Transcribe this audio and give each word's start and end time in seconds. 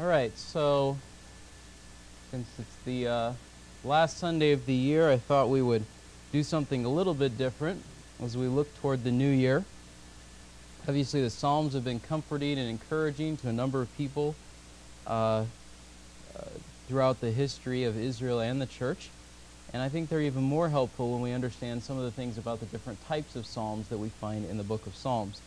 All 0.00 0.06
right, 0.06 0.36
so 0.38 0.96
since 2.30 2.46
it's 2.56 2.76
the 2.84 3.08
uh, 3.08 3.32
last 3.82 4.16
Sunday 4.18 4.52
of 4.52 4.64
the 4.64 4.74
year, 4.74 5.10
I 5.10 5.16
thought 5.16 5.48
we 5.48 5.60
would 5.60 5.84
do 6.30 6.44
something 6.44 6.84
a 6.84 6.88
little 6.88 7.14
bit 7.14 7.36
different 7.36 7.82
as 8.22 8.36
we 8.36 8.46
look 8.46 8.72
toward 8.76 9.02
the 9.02 9.10
new 9.10 9.28
year. 9.28 9.64
Obviously, 10.86 11.20
the 11.20 11.30
Psalms 11.30 11.74
have 11.74 11.82
been 11.82 11.98
comforting 11.98 12.60
and 12.60 12.70
encouraging 12.70 13.38
to 13.38 13.48
a 13.48 13.52
number 13.52 13.82
of 13.82 13.96
people 13.96 14.36
uh, 15.04 15.10
uh, 15.10 15.44
throughout 16.86 17.20
the 17.20 17.32
history 17.32 17.82
of 17.82 17.98
Israel 17.98 18.38
and 18.38 18.60
the 18.60 18.66
church. 18.66 19.08
And 19.72 19.82
I 19.82 19.88
think 19.88 20.10
they're 20.10 20.22
even 20.22 20.44
more 20.44 20.68
helpful 20.68 21.10
when 21.10 21.22
we 21.22 21.32
understand 21.32 21.82
some 21.82 21.98
of 21.98 22.04
the 22.04 22.12
things 22.12 22.38
about 22.38 22.60
the 22.60 22.66
different 22.66 23.04
types 23.08 23.34
of 23.34 23.46
Psalms 23.46 23.88
that 23.88 23.98
we 23.98 24.10
find 24.10 24.48
in 24.48 24.58
the 24.58 24.62
book 24.62 24.86
of 24.86 24.94
Psalms. 24.94 25.40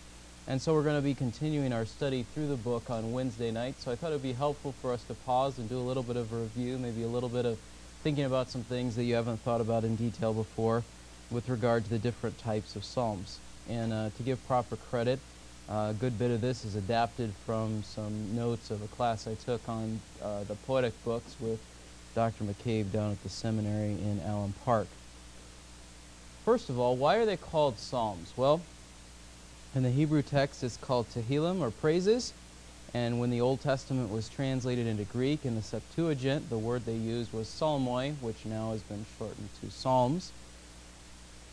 And 0.51 0.61
so 0.61 0.73
we're 0.73 0.83
going 0.83 0.97
to 0.97 1.01
be 1.01 1.13
continuing 1.13 1.71
our 1.71 1.85
study 1.85 2.25
through 2.33 2.49
the 2.49 2.57
book 2.57 2.89
on 2.89 3.13
Wednesday 3.13 3.51
night. 3.51 3.75
So 3.79 3.89
I 3.89 3.95
thought 3.95 4.09
it 4.09 4.15
would 4.15 4.21
be 4.21 4.33
helpful 4.33 4.73
for 4.81 4.91
us 4.91 5.01
to 5.05 5.13
pause 5.13 5.57
and 5.57 5.69
do 5.69 5.77
a 5.77 5.79
little 5.79 6.03
bit 6.03 6.17
of 6.17 6.33
a 6.33 6.35
review, 6.35 6.77
maybe 6.77 7.03
a 7.03 7.07
little 7.07 7.29
bit 7.29 7.45
of 7.45 7.57
thinking 8.03 8.25
about 8.25 8.49
some 8.49 8.63
things 8.63 8.97
that 8.97 9.05
you 9.05 9.15
haven't 9.15 9.37
thought 9.37 9.61
about 9.61 9.85
in 9.85 9.95
detail 9.95 10.33
before 10.33 10.83
with 11.29 11.47
regard 11.47 11.85
to 11.85 11.89
the 11.89 11.99
different 11.99 12.37
types 12.37 12.75
of 12.75 12.83
Psalms. 12.83 13.39
And 13.69 13.93
uh, 13.93 14.09
to 14.17 14.23
give 14.23 14.45
proper 14.45 14.75
credit, 14.75 15.19
uh, 15.69 15.91
a 15.91 15.95
good 15.97 16.19
bit 16.19 16.31
of 16.31 16.41
this 16.41 16.65
is 16.65 16.75
adapted 16.75 17.31
from 17.45 17.81
some 17.83 18.35
notes 18.35 18.71
of 18.71 18.81
a 18.81 18.87
class 18.87 19.27
I 19.27 19.35
took 19.35 19.69
on 19.69 20.01
uh, 20.21 20.43
the 20.43 20.55
poetic 20.55 21.01
books 21.05 21.33
with 21.39 21.61
Dr. 22.13 22.43
McCabe 22.43 22.91
down 22.91 23.13
at 23.13 23.23
the 23.23 23.29
seminary 23.29 23.91
in 23.91 24.21
Allen 24.25 24.53
Park. 24.65 24.87
First 26.43 26.69
of 26.69 26.77
all, 26.77 26.97
why 26.97 27.15
are 27.15 27.25
they 27.25 27.37
called 27.37 27.79
Psalms? 27.79 28.33
Well, 28.35 28.59
in 29.73 29.83
the 29.83 29.89
Hebrew 29.89 30.21
text, 30.21 30.63
it's 30.63 30.77
called 30.77 31.07
Tehillim 31.09 31.61
or 31.61 31.71
praises. 31.71 32.33
And 32.93 33.21
when 33.21 33.29
the 33.29 33.39
Old 33.39 33.61
Testament 33.61 34.11
was 34.11 34.27
translated 34.27 34.85
into 34.85 35.05
Greek 35.05 35.45
in 35.45 35.55
the 35.55 35.61
Septuagint, 35.61 36.49
the 36.49 36.57
word 36.57 36.85
they 36.85 36.95
used 36.95 37.31
was 37.31 37.47
psalmoi, 37.47 38.15
which 38.19 38.45
now 38.45 38.71
has 38.71 38.81
been 38.81 39.05
shortened 39.17 39.49
to 39.61 39.71
Psalms. 39.71 40.31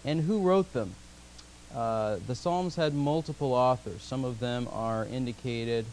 And 0.05 0.22
who 0.22 0.41
wrote 0.41 0.72
them? 0.72 0.94
Uh, 1.72 2.16
the 2.27 2.34
Psalms 2.34 2.74
had 2.74 2.92
multiple 2.92 3.52
authors. 3.52 4.02
Some 4.02 4.24
of 4.24 4.41
them 4.41 4.69
are 4.72 5.06
indicated 5.06 5.84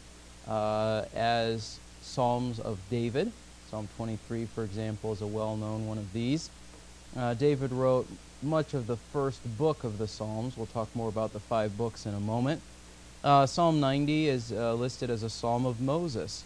uh, 0.48 1.04
as 1.16 1.80
Psalms 2.02 2.60
of 2.60 2.80
David. 2.90 3.32
Psalm 3.70 3.88
23, 3.98 4.46
for 4.46 4.64
example, 4.64 5.12
is 5.12 5.22
a 5.22 5.28
well 5.28 5.56
known 5.58 5.88
one 5.88 5.98
of 6.00 6.12
these. 6.14 6.50
Uh, 7.16 7.34
David 7.34 7.72
wrote 7.72 8.08
much 8.44 8.74
of 8.74 8.88
the 8.88 8.98
first 8.98 9.40
book 9.58 9.86
of 9.86 9.98
the 9.98 10.08
Psalms. 10.08 10.58
We'll 10.58 10.66
talk 10.66 10.94
more 10.94 11.08
about 11.08 11.32
the 11.32 11.40
five 11.40 11.78
books 11.78 12.06
in 12.06 12.14
a 12.14 12.20
moment. 12.20 12.62
Uh, 13.24 13.46
psalm 13.46 13.80
90 13.80 14.28
is 14.28 14.52
uh, 14.52 14.74
listed 14.74 15.10
as 15.10 15.24
a 15.24 15.30
psalm 15.30 15.66
of 15.66 15.80
Moses. 15.80 16.44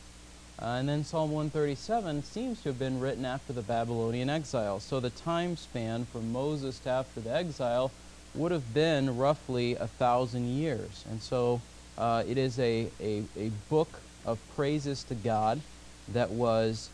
Uh, 0.62 0.78
and 0.78 0.88
then 0.88 1.04
Psalm 1.04 1.32
137 1.32 2.22
seems 2.24 2.62
to 2.62 2.70
have 2.70 2.78
been 2.78 3.00
written 3.00 3.26
after 3.26 3.52
the 3.52 3.62
Babylonian 3.62 4.30
exile. 4.30 4.80
So 4.80 5.00
the 5.00 5.10
time 5.10 5.58
span 5.58 6.06
from 6.06 6.32
Moses 6.32 6.80
to 6.80 6.90
after 6.90 7.20
the 7.20 7.34
exile 7.34 7.92
would 8.36 8.52
have 8.52 8.74
been 8.74 9.18
roughly 9.18 9.76
a 9.76 9.88
thousand 9.88 10.48
years. 10.48 11.04
And 11.10 11.22
so 11.22 11.62
uh, 11.98 12.24
it 12.28 12.38
is 12.38 12.60
a, 12.60 12.90
a, 13.02 13.24
a, 13.38 13.50
book 13.70 14.02
of 14.26 14.40
praises 14.56 15.04
to 15.06 15.16
God 15.16 15.62
that 16.10 16.30
was 16.30 16.90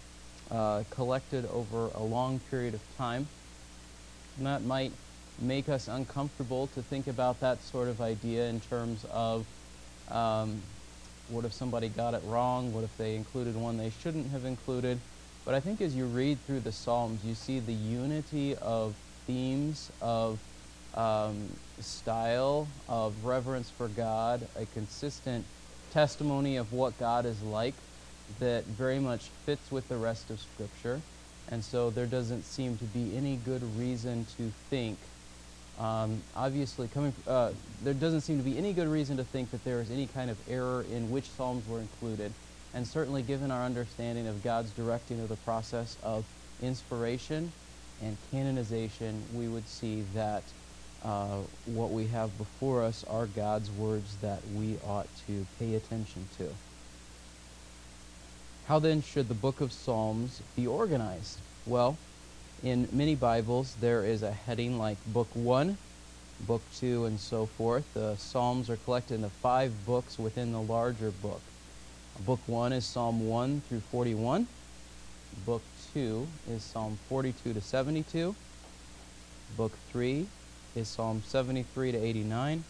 uh, 0.49 0.83
collected 0.91 1.45
over 1.51 1.89
a 1.95 2.03
long 2.03 2.39
period 2.49 2.73
of 2.73 2.81
time. 2.97 3.27
That 4.39 4.63
might 4.63 4.91
make 5.39 5.69
us 5.69 5.87
uncomfortable 5.87 6.67
to 6.67 6.81
think 6.81 7.07
about 7.07 7.39
that 7.39 7.61
sort 7.63 7.87
of 7.87 8.01
idea 8.01 8.47
in 8.47 8.59
terms 8.59 9.05
of 9.11 9.45
um, 10.11 10.61
what 11.29 11.45
if 11.45 11.53
somebody 11.53 11.89
got 11.89 12.13
it 12.13 12.21
wrong? 12.25 12.73
What 12.73 12.83
if 12.83 12.95
they 12.97 13.15
included 13.15 13.55
one 13.55 13.77
they 13.77 13.91
shouldn't 14.01 14.31
have 14.31 14.45
included? 14.45 14.99
But 15.45 15.53
I 15.53 15.59
think 15.59 15.81
as 15.81 15.95
you 15.95 16.05
read 16.05 16.39
through 16.45 16.61
the 16.61 16.71
Psalms, 16.71 17.23
you 17.23 17.35
see 17.35 17.59
the 17.59 17.73
unity 17.73 18.55
of 18.55 18.95
themes, 19.25 19.91
of 20.01 20.39
um, 20.95 21.49
style, 21.79 22.67
of 22.87 23.25
reverence 23.25 23.69
for 23.69 23.87
God, 23.87 24.47
a 24.55 24.65
consistent 24.67 25.45
testimony 25.91 26.57
of 26.57 26.73
what 26.73 26.97
God 26.99 27.25
is 27.25 27.41
like 27.41 27.73
that 28.39 28.65
very 28.65 28.99
much 28.99 29.29
fits 29.45 29.71
with 29.71 29.87
the 29.87 29.97
rest 29.97 30.29
of 30.29 30.39
Scripture. 30.39 31.01
And 31.51 31.63
so 31.63 31.89
there 31.89 32.05
doesn't 32.05 32.43
seem 32.43 32.77
to 32.77 32.85
be 32.85 33.15
any 33.15 33.37
good 33.37 33.61
reason 33.77 34.25
to 34.37 34.51
think, 34.69 34.97
um, 35.79 36.21
obviously, 36.35 36.87
coming, 36.87 37.13
uh, 37.27 37.51
there 37.83 37.93
doesn't 37.93 38.21
seem 38.21 38.37
to 38.37 38.43
be 38.43 38.57
any 38.57 38.73
good 38.73 38.87
reason 38.87 39.17
to 39.17 39.23
think 39.23 39.51
that 39.51 39.63
there 39.63 39.81
is 39.81 39.91
any 39.91 40.07
kind 40.07 40.31
of 40.31 40.37
error 40.49 40.85
in 40.91 41.11
which 41.11 41.29
Psalms 41.29 41.67
were 41.67 41.79
included. 41.79 42.31
And 42.73 42.87
certainly, 42.87 43.21
given 43.21 43.51
our 43.51 43.63
understanding 43.63 44.27
of 44.27 44.43
God's 44.43 44.71
directing 44.71 45.19
of 45.21 45.29
the 45.29 45.35
process 45.37 45.97
of 46.03 46.25
inspiration 46.61 47.51
and 48.01 48.17
canonization, 48.31 49.21
we 49.33 49.47
would 49.47 49.67
see 49.67 50.03
that 50.13 50.43
uh, 51.03 51.37
what 51.65 51.91
we 51.91 52.07
have 52.07 52.35
before 52.37 52.83
us 52.83 53.05
are 53.09 53.27
God's 53.27 53.69
words 53.71 54.15
that 54.21 54.39
we 54.55 54.77
ought 54.87 55.07
to 55.27 55.45
pay 55.59 55.75
attention 55.75 56.27
to. 56.37 56.49
How 58.67 58.79
then 58.79 59.03
should 59.03 59.27
the 59.27 59.35
book 59.35 59.61
of 59.61 59.71
Psalms 59.71 60.41
be 60.55 60.65
organized? 60.65 61.37
Well, 61.67 61.97
in 62.63 62.89
many 62.91 63.13
Bibles, 63.13 63.75
there 63.79 64.03
is 64.03 64.23
a 64.23 64.31
heading 64.31 64.79
like 64.79 64.97
Book 65.05 65.27
1, 65.35 65.77
Book 66.47 66.63
2, 66.77 67.05
and 67.05 67.19
so 67.19 67.45
forth. 67.45 67.85
The 67.93 68.15
Psalms 68.15 68.67
are 68.71 68.77
collected 68.77 69.15
into 69.15 69.29
five 69.29 69.85
books 69.85 70.17
within 70.17 70.51
the 70.51 70.61
larger 70.61 71.11
book. 71.11 71.41
Book 72.25 72.39
1 72.47 72.73
is 72.73 72.85
Psalm 72.85 73.27
1 73.27 73.61
through 73.69 73.81
41. 73.81 74.47
Book 75.45 75.61
2 75.93 76.27
is 76.49 76.63
Psalm 76.63 76.97
42 77.07 77.53
to 77.53 77.61
72. 77.61 78.33
Book 79.55 79.73
3 79.91 80.25
is 80.75 80.87
Psalm 80.87 81.21
73 81.27 81.91
to 81.91 81.97
89. 81.99 82.63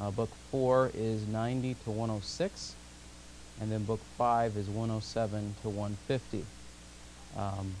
Uh, 0.00 0.10
book 0.12 0.30
4 0.52 0.92
is 0.94 1.26
90 1.26 1.74
to 1.82 1.90
106 1.90 2.76
and 3.60 3.70
then 3.70 3.84
book 3.84 4.00
five 4.16 4.56
is 4.56 4.68
107 4.68 5.54
to 5.62 5.68
150. 5.68 6.44
Um, 7.36 7.74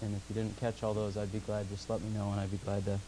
and 0.00 0.16
if 0.16 0.22
you 0.28 0.34
didn't 0.34 0.58
catch 0.58 0.82
all 0.82 0.94
those, 0.94 1.16
I'd 1.16 1.32
be 1.32 1.38
glad. 1.40 1.68
Just 1.68 1.88
let 1.88 2.00
me 2.00 2.10
know, 2.10 2.30
and 2.32 2.40
I'd 2.40 2.50
be 2.50 2.56
glad 2.58 2.84
to 2.86 2.98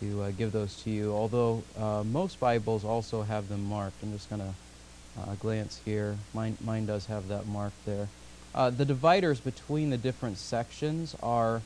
to 0.00 0.22
uh, 0.22 0.30
give 0.30 0.52
those 0.52 0.82
to 0.82 0.90
you. 0.90 1.12
Although 1.12 1.62
uh, 1.78 2.02
most 2.04 2.40
Bibles 2.40 2.84
also 2.84 3.22
have 3.22 3.48
them 3.48 3.64
marked. 3.64 4.02
I'm 4.02 4.12
just 4.12 4.30
going 4.30 4.40
to 4.40 5.20
uh, 5.20 5.34
glance 5.36 5.80
here. 5.84 6.16
Mine, 6.32 6.56
mine 6.64 6.86
does 6.86 7.06
have 7.06 7.28
that 7.28 7.46
marked 7.46 7.84
there. 7.84 8.08
Uh, 8.54 8.70
the 8.70 8.84
dividers 8.84 9.40
between 9.40 9.90
the 9.90 9.98
different 9.98 10.38
sections 10.38 11.14
are 11.22 11.60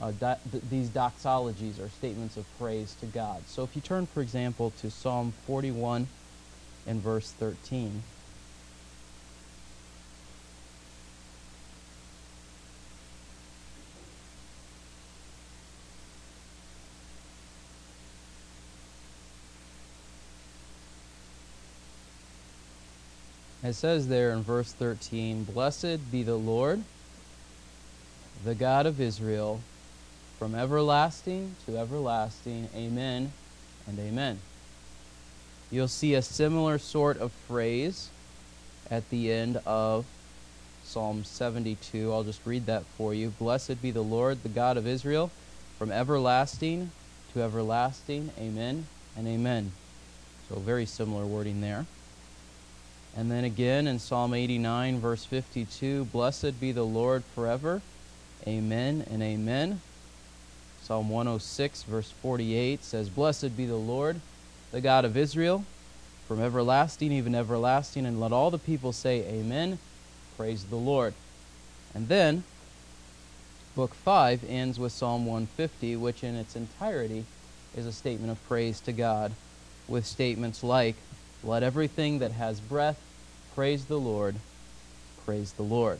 uh, 0.00 0.12
th 0.20 0.38
these 0.70 0.88
doxologies 0.88 1.80
or 1.80 1.88
statements 1.88 2.36
of 2.36 2.44
praise 2.58 2.94
to 3.00 3.06
God. 3.06 3.42
So 3.46 3.62
if 3.62 3.74
you 3.76 3.82
turn, 3.82 4.06
for 4.06 4.20
example, 4.20 4.72
to 4.80 4.90
Psalm 4.90 5.32
41 5.46 6.08
and 6.86 7.00
verse 7.00 7.30
13. 7.32 8.02
It 23.64 23.72
says 23.72 24.08
there 24.08 24.30
in 24.30 24.42
verse 24.42 24.72
13, 24.74 25.44
Blessed 25.44 26.12
be 26.12 26.22
the 26.22 26.36
Lord, 26.36 26.82
the 28.44 28.54
God 28.54 28.84
of 28.84 29.00
Israel, 29.00 29.62
from 30.38 30.54
everlasting 30.54 31.56
to 31.64 31.78
everlasting. 31.78 32.68
Amen 32.76 33.32
and 33.86 33.98
amen. 33.98 34.40
You'll 35.70 35.88
see 35.88 36.12
a 36.12 36.20
similar 36.20 36.76
sort 36.76 37.16
of 37.16 37.32
phrase 37.32 38.10
at 38.90 39.08
the 39.08 39.32
end 39.32 39.56
of 39.64 40.04
Psalm 40.84 41.24
72. 41.24 42.12
I'll 42.12 42.22
just 42.22 42.44
read 42.44 42.66
that 42.66 42.84
for 42.98 43.14
you. 43.14 43.30
Blessed 43.30 43.80
be 43.80 43.90
the 43.90 44.02
Lord, 44.02 44.42
the 44.42 44.50
God 44.50 44.76
of 44.76 44.86
Israel, 44.86 45.30
from 45.78 45.90
everlasting 45.90 46.90
to 47.32 47.40
everlasting. 47.40 48.30
Amen 48.38 48.86
and 49.16 49.26
amen. 49.26 49.72
So, 50.50 50.56
very 50.56 50.84
similar 50.84 51.24
wording 51.24 51.62
there. 51.62 51.86
And 53.16 53.30
then 53.30 53.44
again 53.44 53.86
in 53.86 53.98
Psalm 54.00 54.34
89, 54.34 54.98
verse 54.98 55.24
52, 55.24 56.06
Blessed 56.06 56.60
be 56.60 56.72
the 56.72 56.84
Lord 56.84 57.22
forever. 57.34 57.80
Amen 58.46 59.06
and 59.08 59.22
amen. 59.22 59.80
Psalm 60.82 61.08
106, 61.08 61.84
verse 61.84 62.10
48 62.10 62.82
says, 62.82 63.08
Blessed 63.08 63.56
be 63.56 63.66
the 63.66 63.76
Lord, 63.76 64.20
the 64.72 64.80
God 64.80 65.04
of 65.04 65.16
Israel, 65.16 65.64
from 66.26 66.42
everlasting, 66.42 67.12
even 67.12 67.34
everlasting. 67.34 68.04
And 68.04 68.20
let 68.20 68.32
all 68.32 68.50
the 68.50 68.58
people 68.58 68.92
say, 68.92 69.20
Amen. 69.20 69.78
Praise 70.36 70.64
the 70.64 70.76
Lord. 70.76 71.14
And 71.94 72.08
then, 72.08 72.42
Book 73.76 73.94
5 73.94 74.44
ends 74.48 74.78
with 74.78 74.92
Psalm 74.92 75.24
150, 75.24 75.96
which 75.96 76.24
in 76.24 76.34
its 76.34 76.56
entirety 76.56 77.24
is 77.76 77.86
a 77.86 77.92
statement 77.92 78.32
of 78.32 78.46
praise 78.48 78.80
to 78.80 78.92
God, 78.92 79.32
with 79.86 80.04
statements 80.04 80.64
like, 80.64 80.96
let 81.42 81.62
everything 81.62 82.20
that 82.20 82.32
has 82.32 82.58
breath 82.60 83.00
praise 83.54 83.84
the 83.84 83.98
Lord. 83.98 84.34
praise 85.24 85.52
the 85.52 85.62
Lord. 85.62 85.98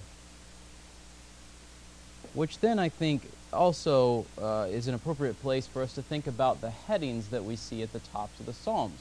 Which 2.34 2.58
then 2.58 2.78
I 2.78 2.88
think 2.88 3.30
also 3.52 4.26
uh, 4.40 4.66
is 4.70 4.88
an 4.88 4.94
appropriate 4.94 5.40
place 5.40 5.66
for 5.66 5.82
us 5.82 5.94
to 5.94 6.02
think 6.02 6.26
about 6.26 6.60
the 6.60 6.70
headings 6.70 7.28
that 7.28 7.44
we 7.44 7.54
see 7.54 7.82
at 7.82 7.92
the 7.92 8.00
tops 8.00 8.40
of 8.40 8.46
the 8.46 8.52
Psalms. 8.52 9.00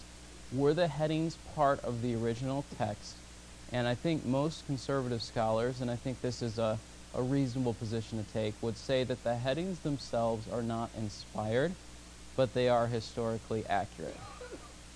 Were 0.54 0.76
the 0.76 0.88
headings 0.88 1.38
part 1.56 1.84
of 1.84 2.04
the 2.04 2.16
original 2.16 2.64
text? 2.78 3.16
And 3.72 3.88
I 3.88 3.96
think 3.96 4.24
most 4.24 4.68
conservative 4.68 5.24
scholars, 5.24 5.82
and 5.82 5.90
I 5.90 5.96
think 5.96 6.22
this 6.22 6.44
is 6.44 6.60
a, 6.60 6.78
a 7.16 7.24
reasonable 7.24 7.74
position 7.74 8.24
to 8.24 8.32
take, 8.34 8.54
would 8.62 8.78
say 8.78 9.04
that 9.04 9.24
the 9.24 9.36
headings 9.36 9.80
themselves 9.80 10.48
are 10.54 10.62
not 10.62 10.92
inspired, 10.96 11.72
but 12.36 12.54
they 12.54 12.70
are 12.70 12.86
historically 12.86 13.66
accurate. 13.66 14.20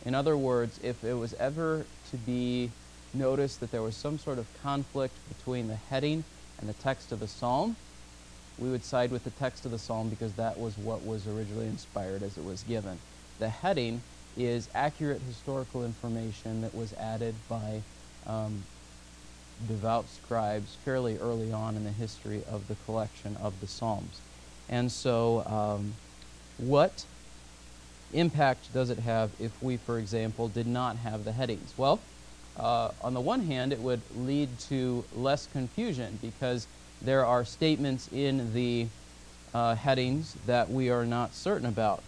In 0.06 0.14
other 0.14 0.38
words, 0.38 0.80
if 0.84 1.04
it 1.04 1.16
was 1.16 1.34
ever 1.34 1.88
to 2.12 2.18
be 2.18 2.70
noticed 3.18 3.60
that 3.60 3.72
there 3.72 3.82
was 3.82 3.96
some 3.96 4.20
sort 4.20 4.38
of 4.38 4.46
conflict 4.62 5.16
between 5.38 5.68
the 5.68 5.76
heading 5.76 6.24
and 6.60 6.70
the 6.70 6.74
text 6.74 7.12
of 7.12 7.20
the 7.20 7.28
psalm, 7.28 7.76
we 8.58 8.70
would 8.70 8.84
side 8.84 9.12
with 9.12 9.24
the 9.24 9.30
text 9.32 9.66
of 9.66 9.72
the 9.72 9.80
psalm 9.80 10.10
because 10.10 10.34
that 10.34 10.60
was 10.60 10.78
what 10.78 11.06
was 11.06 11.28
originally 11.28 11.68
inspired 11.68 12.24
as 12.24 12.38
it 12.38 12.44
was 12.44 12.64
given. 12.64 12.98
The 13.40 13.50
heading 13.50 14.02
is 14.36 14.70
accurate 14.74 15.22
historical 15.22 15.86
information 15.86 16.62
that 16.62 16.74
was 16.74 16.94
added 16.94 17.36
by 17.50 17.82
um, 18.26 18.64
devout 19.68 20.08
scribes 20.10 20.76
fairly 20.86 21.18
early 21.18 21.52
on 21.52 21.76
in 21.76 21.84
the 21.84 21.92
history 21.92 22.42
of 22.50 22.68
the 22.68 22.76
collection 22.86 23.38
of 23.42 23.60
the 23.62 23.68
Psalms. 23.68 24.20
And 24.70 24.92
so, 24.92 25.44
um, 25.46 25.94
what 26.58 27.06
impact 28.14 28.74
does 28.74 28.90
it 28.90 29.00
have 29.00 29.32
if 29.40 29.52
we, 29.62 29.78
for 29.78 29.98
example, 29.98 30.48
did 30.48 30.68
not 30.68 30.98
have 30.98 31.26
the 31.26 31.32
headings? 31.32 31.74
Well, 31.78 32.00
uh, 32.60 32.92
on 33.02 33.14
the 33.14 33.22
one 33.22 33.42
hand, 33.42 33.72
it 33.72 33.80
would 33.80 34.02
lead 34.16 34.50
to 34.60 35.06
less 35.14 35.48
confusion 35.48 36.18
because 36.22 36.68
there 37.02 37.26
are 37.26 37.46
statements 37.46 38.10
in 38.12 38.54
the 38.54 38.88
uh, 39.54 39.76
headings 39.76 40.36
that 40.46 40.70
we 40.70 40.90
are 40.90 41.06
not 41.06 41.34
certain 41.34 41.68
about. 41.68 42.04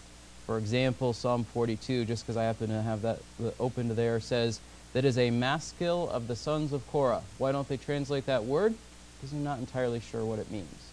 For 0.46 0.58
example, 0.58 1.12
Psalm 1.12 1.44
42, 1.44 2.04
just 2.04 2.24
because 2.24 2.36
I 2.36 2.42
happen 2.42 2.68
to 2.70 2.82
have 2.82 3.02
that 3.02 3.20
opened 3.60 3.92
there, 3.92 4.18
says, 4.18 4.60
That 4.94 5.04
is 5.04 5.16
a 5.16 5.30
maskil 5.30 6.10
of 6.10 6.26
the 6.26 6.34
sons 6.34 6.72
of 6.72 6.84
Korah. 6.88 7.22
Why 7.38 7.52
don't 7.52 7.68
they 7.68 7.76
translate 7.76 8.26
that 8.26 8.44
word? 8.44 8.74
Because 9.16 9.32
I'm 9.32 9.44
not 9.44 9.60
entirely 9.60 10.00
sure 10.00 10.24
what 10.24 10.40
it 10.40 10.50
means. 10.50 10.92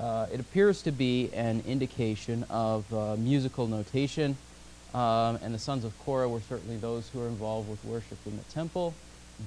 Uh, 0.00 0.26
it 0.32 0.40
appears 0.40 0.82
to 0.82 0.90
be 0.90 1.30
an 1.34 1.62
indication 1.66 2.44
of 2.48 2.92
uh, 2.94 3.16
musical 3.16 3.66
notation, 3.68 4.36
um, 4.94 5.38
and 5.42 5.54
the 5.54 5.58
sons 5.58 5.84
of 5.84 5.98
Korah 6.04 6.28
were 6.28 6.40
certainly 6.40 6.76
those 6.76 7.08
who 7.08 7.20
were 7.20 7.28
involved 7.28 7.68
with 7.68 7.84
worship 7.84 8.18
in 8.26 8.36
the 8.36 8.44
temple 8.44 8.94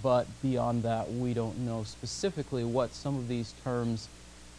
but 0.02 0.28
beyond 0.42 0.84
that, 0.84 1.12
we 1.12 1.34
don't 1.34 1.60
know 1.60 1.84
specifically 1.84 2.64
what 2.64 2.94
some 2.94 3.16
of 3.16 3.28
these 3.28 3.54
terms 3.64 4.08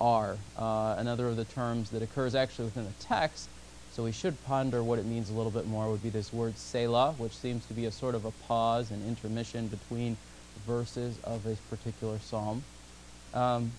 are. 0.01 0.37
Uh, 0.57 0.95
another 0.99 1.29
of 1.29 1.37
the 1.37 1.45
terms 1.45 1.91
that 1.91 2.03
occurs 2.03 2.35
actually 2.35 2.67
within 2.67 2.85
the 2.85 3.05
text, 3.05 3.49
so 3.93 4.05
we 4.05 4.13
should 4.13 4.43
ponder 4.45 4.83
what 4.83 4.99
it 4.99 5.07
means 5.07 5.31
a 5.31 5.33
little 5.33 5.51
bit 5.51 5.67
more, 5.67 5.91
would 5.91 6.03
be 6.03 6.11
this 6.11 6.33
word 6.33 6.57
Selah, 6.59 7.15
which 7.19 7.37
seems 7.37 7.65
to 7.67 7.75
be 7.75 7.87
a 7.87 7.91
sort 7.91 8.15
of 8.15 8.25
a 8.25 8.31
pause 8.31 8.91
and 8.91 9.07
intermission 9.07 9.69
between 9.69 10.17
verses 10.67 11.19
of 11.25 11.47
a 11.47 11.57
particular 11.71 12.19
psalm. 12.19 12.63
Um, 13.35 13.73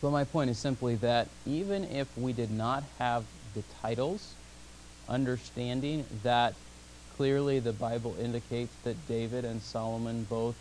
but 0.00 0.10
my 0.10 0.24
point 0.24 0.50
is 0.50 0.58
simply 0.58 0.94
that 0.96 1.28
even 1.46 1.84
if 1.84 2.16
we 2.16 2.32
did 2.32 2.50
not 2.50 2.84
have 2.98 3.24
the 3.54 3.62
titles, 3.82 4.34
understanding 5.08 6.04
that 6.22 6.54
Clearly, 7.18 7.58
the 7.58 7.72
Bible 7.72 8.14
indicates 8.20 8.72
that 8.84 9.08
David 9.08 9.44
and 9.44 9.60
Solomon 9.60 10.22
both 10.30 10.54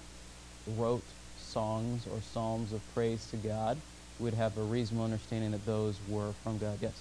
wrote 0.75 1.03
songs 1.37 2.07
or 2.07 2.19
psalms 2.19 2.73
of 2.73 2.81
praise 2.95 3.27
to 3.29 3.37
God. 3.37 3.77
We'd 4.19 4.33
have 4.33 4.57
a 4.57 4.63
reasonable 4.63 5.05
understanding 5.05 5.51
that 5.51 5.67
those 5.67 5.99
were 6.09 6.31
from 6.43 6.57
God. 6.57 6.79
Yes? 6.81 6.99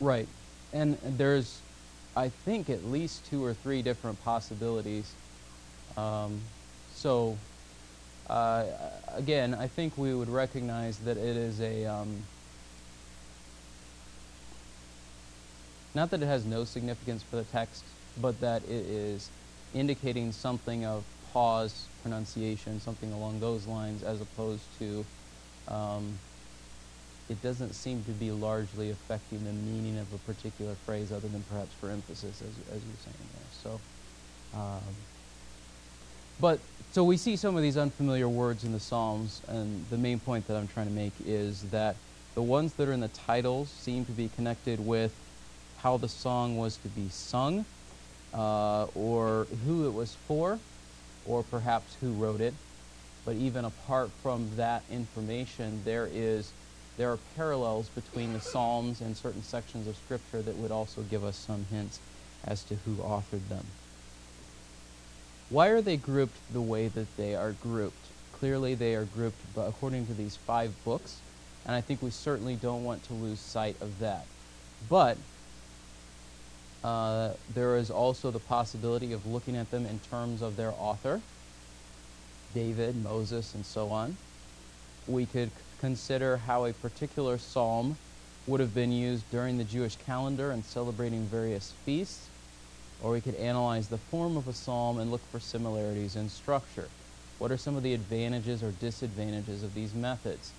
Right. 0.00 0.26
And 0.72 0.96
there's, 1.02 1.60
I 2.16 2.30
think, 2.30 2.70
at 2.70 2.86
least 2.86 3.26
two 3.26 3.44
or 3.44 3.52
three 3.52 3.82
different 3.82 4.24
possibilities. 4.24 5.12
Um, 5.96 6.40
so 6.94 7.36
uh, 8.28 8.64
again, 9.14 9.54
I 9.54 9.66
think 9.68 9.96
we 9.98 10.14
would 10.14 10.28
recognize 10.28 10.98
that 11.00 11.16
it 11.16 11.36
is 11.36 11.60
a, 11.60 11.84
um, 11.86 12.22
not 15.94 16.10
that 16.10 16.22
it 16.22 16.26
has 16.26 16.44
no 16.44 16.64
significance 16.64 17.22
for 17.22 17.36
the 17.36 17.44
text, 17.44 17.84
but 18.20 18.40
that 18.40 18.62
it 18.64 18.86
is 18.86 19.30
indicating 19.74 20.32
something 20.32 20.84
of 20.86 21.04
pause, 21.32 21.86
pronunciation, 22.02 22.80
something 22.80 23.12
along 23.12 23.40
those 23.40 23.66
lines, 23.66 24.02
as 24.02 24.20
opposed 24.20 24.62
to, 24.78 25.04
um, 25.68 26.18
it 27.28 27.42
doesn't 27.42 27.74
seem 27.74 28.04
to 28.04 28.12
be 28.12 28.30
largely 28.30 28.90
affecting 28.90 29.44
the 29.44 29.52
meaning 29.52 29.98
of 29.98 30.12
a 30.12 30.18
particular 30.18 30.74
phrase 30.86 31.10
other 31.10 31.28
than 31.28 31.42
perhaps 31.50 31.72
for 31.74 31.90
emphasis, 31.90 32.40
as, 32.40 32.74
as 32.74 32.82
you're 32.82 33.02
saying 33.02 33.16
there. 33.34 33.50
So, 33.62 33.80
um, 34.54 34.94
but 36.40 36.58
so 36.92 37.02
we 37.02 37.16
see 37.16 37.36
some 37.36 37.56
of 37.56 37.62
these 37.62 37.76
unfamiliar 37.76 38.28
words 38.28 38.64
in 38.64 38.72
the 38.72 38.80
Psalms, 38.80 39.42
and 39.48 39.84
the 39.90 39.98
main 39.98 40.20
point 40.20 40.46
that 40.46 40.56
I'm 40.56 40.68
trying 40.68 40.86
to 40.86 40.92
make 40.92 41.12
is 41.26 41.62
that 41.70 41.96
the 42.34 42.42
ones 42.42 42.72
that 42.74 42.88
are 42.88 42.92
in 42.92 43.00
the 43.00 43.08
titles 43.08 43.68
seem 43.68 44.04
to 44.04 44.12
be 44.12 44.28
connected 44.28 44.78
with 44.78 45.12
how 45.78 45.96
the 45.96 46.08
song 46.08 46.56
was 46.56 46.76
to 46.78 46.88
be 46.88 47.08
sung, 47.08 47.64
uh, 48.32 48.84
or 48.94 49.46
who 49.66 49.86
it 49.86 49.92
was 49.92 50.16
for, 50.26 50.58
or 51.26 51.42
perhaps 51.42 51.96
who 52.00 52.12
wrote 52.12 52.40
it. 52.40 52.54
But 53.24 53.36
even 53.36 53.64
apart 53.64 54.10
from 54.22 54.50
that 54.56 54.82
information, 54.90 55.82
there 55.84 56.08
is 56.12 56.52
there 56.96 57.10
are 57.10 57.18
parallels 57.34 57.88
between 57.88 58.32
the 58.32 58.40
Psalms 58.40 59.00
and 59.00 59.16
certain 59.16 59.42
sections 59.42 59.88
of 59.88 59.96
Scripture 59.96 60.42
that 60.42 60.56
would 60.56 60.70
also 60.70 61.02
give 61.02 61.24
us 61.24 61.36
some 61.36 61.64
hints 61.72 61.98
as 62.46 62.62
to 62.64 62.76
who 62.76 62.96
authored 62.96 63.48
them. 63.48 63.64
Why 65.50 65.68
are 65.68 65.82
they 65.82 65.96
grouped 65.96 66.36
the 66.52 66.60
way 66.60 66.88
that 66.88 67.16
they 67.16 67.34
are 67.34 67.52
grouped? 67.52 68.06
Clearly, 68.32 68.74
they 68.74 68.94
are 68.94 69.04
grouped 69.04 69.40
according 69.56 70.06
to 70.06 70.14
these 70.14 70.36
five 70.36 70.72
books, 70.84 71.20
and 71.66 71.74
I 71.74 71.80
think 71.80 72.02
we 72.02 72.10
certainly 72.10 72.56
don't 72.56 72.84
want 72.84 73.04
to 73.04 73.14
lose 73.14 73.38
sight 73.38 73.76
of 73.80 73.98
that. 74.00 74.26
But 74.88 75.16
uh, 76.82 77.30
there 77.54 77.76
is 77.76 77.90
also 77.90 78.30
the 78.30 78.38
possibility 78.38 79.12
of 79.12 79.26
looking 79.26 79.56
at 79.56 79.70
them 79.70 79.86
in 79.86 79.98
terms 80.10 80.42
of 80.42 80.56
their 80.56 80.72
author, 80.78 81.20
David, 82.54 83.02
Moses, 83.02 83.54
and 83.54 83.64
so 83.64 83.90
on. 83.90 84.16
We 85.06 85.26
could 85.26 85.50
consider 85.80 86.38
how 86.38 86.64
a 86.64 86.72
particular 86.72 87.38
psalm 87.38 87.96
would 88.46 88.60
have 88.60 88.74
been 88.74 88.92
used 88.92 89.30
during 89.30 89.58
the 89.58 89.64
Jewish 89.64 89.96
calendar 89.96 90.50
and 90.50 90.64
celebrating 90.64 91.26
various 91.26 91.72
feasts 91.84 92.28
or 93.04 93.12
we 93.12 93.20
could 93.20 93.34
analyze 93.34 93.88
the 93.88 93.98
form 93.98 94.36
of 94.36 94.48
a 94.48 94.52
psalm 94.54 94.98
and 94.98 95.10
look 95.10 95.20
for 95.30 95.38
similarities 95.38 96.16
in 96.16 96.30
structure. 96.30 96.88
What 97.38 97.52
are 97.52 97.58
some 97.58 97.76
of 97.76 97.82
the 97.82 97.92
advantages 97.92 98.62
or 98.62 98.70
disadvantages 98.70 99.62
of 99.62 99.74
these 99.74 99.92
methods? 99.94 100.52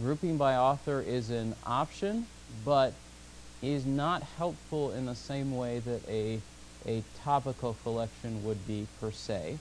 Grouping 0.00 0.36
by 0.36 0.54
author 0.54 1.02
is 1.02 1.30
an 1.30 1.56
option, 1.66 2.26
but 2.64 2.92
is 3.60 3.84
not 3.84 4.22
helpful 4.22 4.92
in 4.92 5.06
the 5.06 5.16
same 5.16 5.56
way 5.56 5.80
that 5.80 6.08
a, 6.08 6.40
a 6.86 7.02
topical 7.24 7.76
collection 7.82 8.44
would 8.44 8.64
be 8.68 8.86
per 9.00 9.10
se. 9.10 9.58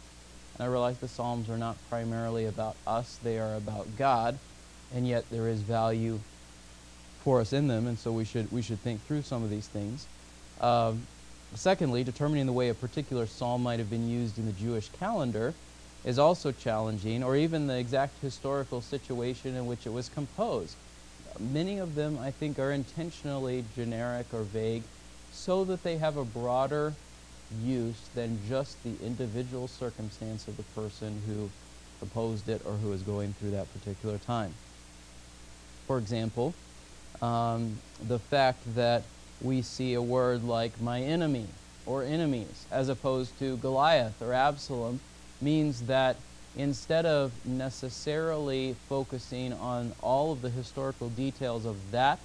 And 0.53 0.63
I 0.63 0.67
realize 0.67 1.00
the 1.00 1.08
Psalms 1.08 1.50
are 1.50 1.58
not 1.58 1.75
primarily 1.89 2.46
about 2.46 2.75
us, 2.86 3.17
they 3.24 3.39
are 3.39 3.56
about 3.56 3.98
God, 3.98 4.38
and 4.94 5.08
yet 5.08 5.25
there 5.32 5.48
is 5.48 5.62
value 5.62 6.20
for 7.24 7.41
us 7.41 7.51
in 7.51 7.67
them, 7.67 7.88
and 7.88 7.98
so 7.98 8.12
we 8.12 8.25
should, 8.25 8.51
we 8.51 8.62
should 8.62 8.79
think 8.82 9.01
through 9.08 9.24
some 9.24 9.44
of 9.44 9.50
these 9.50 9.67
things. 9.67 10.06
Um, 10.62 11.08
Secondly, 11.54 12.04
determining 12.04 12.46
the 12.46 12.54
way 12.54 12.70
a 12.70 12.74
particular 12.74 13.25
psalm 13.25 13.63
might 13.63 13.80
have 13.80 13.89
been 13.89 14.08
used 14.08 14.38
in 14.38 14.46
the 14.46 14.51
Jewish 14.51 14.89
calendar 14.89 15.54
is 16.04 16.20
also 16.20 16.51
challenging, 16.51 17.24
or 17.24 17.36
even 17.36 17.68
the 17.68 17.77
exact 17.77 18.20
historical 18.20 18.82
situation 18.82 19.56
in 19.56 19.66
which 19.66 19.86
it 19.86 19.89
was 19.89 20.10
composed. 20.10 20.77
Many 21.39 21.77
of 21.77 21.96
them, 21.96 22.18
I 22.20 22.32
think, 22.32 22.60
are 22.60 22.72
intentionally 22.72 23.63
generic 23.75 24.27
or 24.34 24.44
vague 24.44 24.84
so 25.32 25.63
that 25.66 25.84
they 25.84 25.98
have 25.98 26.18
a 26.18 26.25
broader 26.25 26.94
use 27.63 28.10
than 28.13 28.39
just 28.48 28.84
the 28.84 28.96
individual 29.06 29.68
circumstance 29.68 30.48
of 30.48 30.58
the 30.58 30.63
person 30.63 31.22
who 31.27 31.50
composed 32.00 32.50
it 32.50 32.62
or 32.66 32.74
who 32.74 32.92
is 32.92 33.01
going 33.04 33.34
through 33.34 33.51
that 33.51 33.72
particular 33.74 34.18
time. 34.18 34.54
For 35.86 35.98
example, 35.98 36.54
um, 37.22 37.80
the 38.08 38.20
fact 38.20 38.63
that 38.75 39.04
we 39.41 39.62
see 39.62 39.94
a 39.94 40.01
word 40.01 40.44
like 40.44 40.79
my 40.82 41.01
enemy 41.01 41.48
or 41.86 42.03
enemies, 42.03 42.65
as 42.72 42.89
opposed 42.89 43.38
to 43.39 43.58
Goliath 43.58 44.22
or 44.22 44.34
Absalom, 44.34 45.00
means 45.41 45.84
that 45.84 46.17
instead 46.56 47.06
of 47.06 47.32
necessarily 47.46 48.75
focusing 48.89 49.53
on 49.53 49.94
all 50.01 50.32
of 50.32 50.41
the 50.41 50.50
historical 50.50 51.10
details 51.10 51.65
of 51.65 51.91
that 51.91 52.20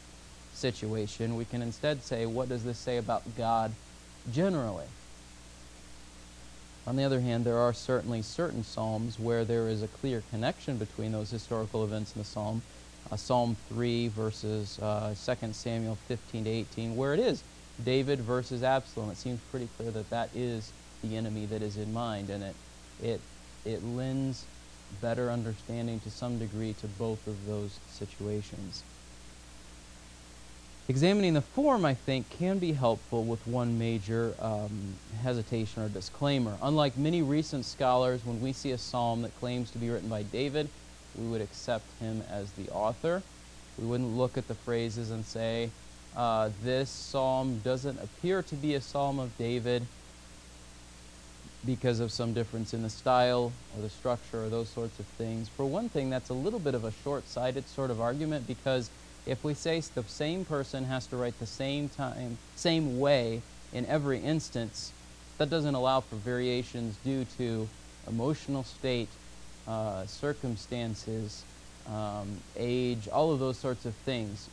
situation, 0.54 1.36
we 1.36 1.44
can 1.44 1.62
instead 1.62 2.02
say, 2.02 2.26
what 2.26 2.48
does 2.48 2.64
this 2.64 2.78
say 2.78 2.96
about 2.96 3.22
God 3.36 3.72
generally? 4.32 4.86
On 6.86 6.96
the 6.96 7.04
other 7.04 7.20
hand, 7.20 7.44
there 7.44 7.58
are 7.58 7.72
certainly 7.72 8.22
certain 8.22 8.64
psalms 8.64 9.18
where 9.18 9.44
there 9.44 9.68
is 9.68 9.82
a 9.82 9.88
clear 9.88 10.22
connection 10.30 10.78
between 10.78 11.12
those 11.12 11.30
historical 11.30 11.84
events 11.84 12.16
in 12.16 12.22
the 12.22 12.26
psalm. 12.26 12.62
Uh, 13.10 13.16
psalm 13.16 13.56
3 13.68 14.08
verses 14.08 14.78
uh, 14.80 15.14
2 15.24 15.52
Samuel 15.52 15.98
15 16.08 16.44
to 16.44 16.50
18, 16.50 16.96
where 16.96 17.14
it 17.14 17.20
is 17.20 17.42
David 17.84 18.20
versus 18.20 18.62
Absalom. 18.62 19.10
It 19.10 19.16
seems 19.16 19.40
pretty 19.50 19.68
clear 19.76 19.90
that 19.90 20.10
that 20.10 20.30
is 20.34 20.72
the 21.02 21.16
enemy 21.16 21.46
that 21.46 21.62
is 21.62 21.76
in 21.76 21.92
mind, 21.92 22.30
and 22.30 22.42
it, 22.44 22.54
it, 23.02 23.20
it 23.64 23.84
lends 23.84 24.44
better 25.00 25.30
understanding 25.30 26.00
to 26.00 26.10
some 26.10 26.38
degree 26.38 26.74
to 26.74 26.86
both 26.86 27.26
of 27.26 27.46
those 27.46 27.78
situations. 27.90 28.82
Examining 30.88 31.34
the 31.34 31.42
form, 31.42 31.84
I 31.84 31.94
think, 31.94 32.28
can 32.28 32.58
be 32.58 32.72
helpful 32.72 33.24
with 33.24 33.46
one 33.46 33.78
major 33.78 34.34
um, 34.40 34.94
hesitation 35.22 35.82
or 35.82 35.88
disclaimer. 35.88 36.56
Unlike 36.60 36.96
many 36.96 37.22
recent 37.22 37.64
scholars, 37.64 38.26
when 38.26 38.40
we 38.40 38.52
see 38.52 38.72
a 38.72 38.78
psalm 38.78 39.22
that 39.22 39.38
claims 39.38 39.70
to 39.70 39.78
be 39.78 39.90
written 39.90 40.08
by 40.08 40.22
David, 40.24 40.68
we 41.16 41.26
would 41.26 41.40
accept 41.40 41.84
him 42.00 42.22
as 42.30 42.50
the 42.52 42.68
author. 42.70 43.22
We 43.78 43.86
wouldn't 43.86 44.16
look 44.16 44.36
at 44.36 44.48
the 44.48 44.54
phrases 44.54 45.10
and 45.10 45.24
say, 45.24 45.70
uh, 46.16 46.50
this 46.62 46.90
psalm 46.90 47.60
doesn't 47.64 47.98
appear 47.98 48.42
to 48.42 48.54
be 48.54 48.74
a 48.74 48.80
psalm 48.80 49.18
of 49.18 49.36
David 49.38 49.82
because 51.64 52.00
of 52.00 52.10
some 52.10 52.32
difference 52.32 52.74
in 52.74 52.82
the 52.82 52.90
style 52.90 53.52
or 53.76 53.82
the 53.82 53.88
structure 53.88 54.44
or 54.44 54.48
those 54.48 54.68
sorts 54.68 54.98
of 54.98 55.06
things. 55.06 55.48
For 55.56 55.64
one 55.64 55.88
thing, 55.88 56.10
that's 56.10 56.28
a 56.28 56.34
little 56.34 56.58
bit 56.58 56.74
of 56.74 56.84
a 56.84 56.92
short-sighted 57.04 57.68
sort 57.68 57.90
of 57.90 58.00
argument 58.00 58.46
because 58.46 58.90
if 59.26 59.44
we 59.44 59.54
say 59.54 59.80
the 59.94 60.02
same 60.04 60.44
person 60.44 60.84
has 60.84 61.06
to 61.06 61.16
write 61.16 61.38
the 61.38 61.46
same 61.46 61.88
time, 61.88 62.36
same 62.56 62.98
way 62.98 63.40
in 63.72 63.86
every 63.86 64.18
instance, 64.18 64.92
that 65.38 65.48
doesn't 65.48 65.74
allow 65.74 66.00
for 66.00 66.16
variations 66.16 66.96
due 67.04 67.24
to 67.38 67.68
emotional 68.08 68.64
state, 68.64 69.08
uh, 69.66 70.06
circumstances, 70.06 71.44
um, 71.88 72.38
age, 72.56 73.08
all 73.08 73.32
of 73.32 73.40
those 73.40 73.58
sorts 73.58 73.84
of 73.84 73.94
things. 73.94 74.48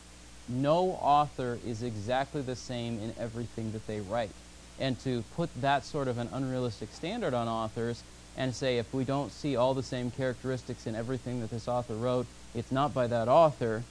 No 0.47 0.97
author 1.01 1.59
is 1.65 1.83
exactly 1.83 2.41
the 2.41 2.55
same 2.55 2.99
in 2.99 3.13
everything 3.19 3.71
that 3.71 3.85
they 3.87 3.99
write. 4.01 4.31
And 4.79 4.99
to 5.01 5.23
put 5.35 5.49
that 5.61 5.85
sort 5.85 6.07
of 6.07 6.17
an 6.17 6.29
unrealistic 6.31 6.89
standard 6.93 7.33
on 7.33 7.47
authors 7.47 8.03
and 8.37 8.55
say 8.55 8.77
if 8.77 8.93
we 8.93 9.03
don't 9.03 9.31
see 9.31 9.55
all 9.55 9.73
the 9.73 9.83
same 9.83 10.11
characteristics 10.11 10.87
in 10.87 10.95
everything 10.95 11.41
that 11.41 11.49
this 11.49 11.67
author 11.67 11.95
wrote, 11.95 12.25
it's 12.55 12.71
not 12.71 12.93
by 12.93 13.05
that 13.07 13.27
author, 13.27 13.83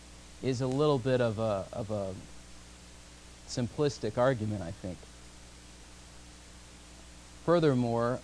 is 0.42 0.60
a 0.60 0.66
little 0.66 0.98
bit 0.98 1.20
of 1.20 1.38
a, 1.38 1.64
of 1.72 1.90
a 1.90 2.14
simplistic 3.48 4.16
argument, 4.16 4.62
I 4.62 4.70
think. 4.70 4.96
Furthermore, 7.44 8.20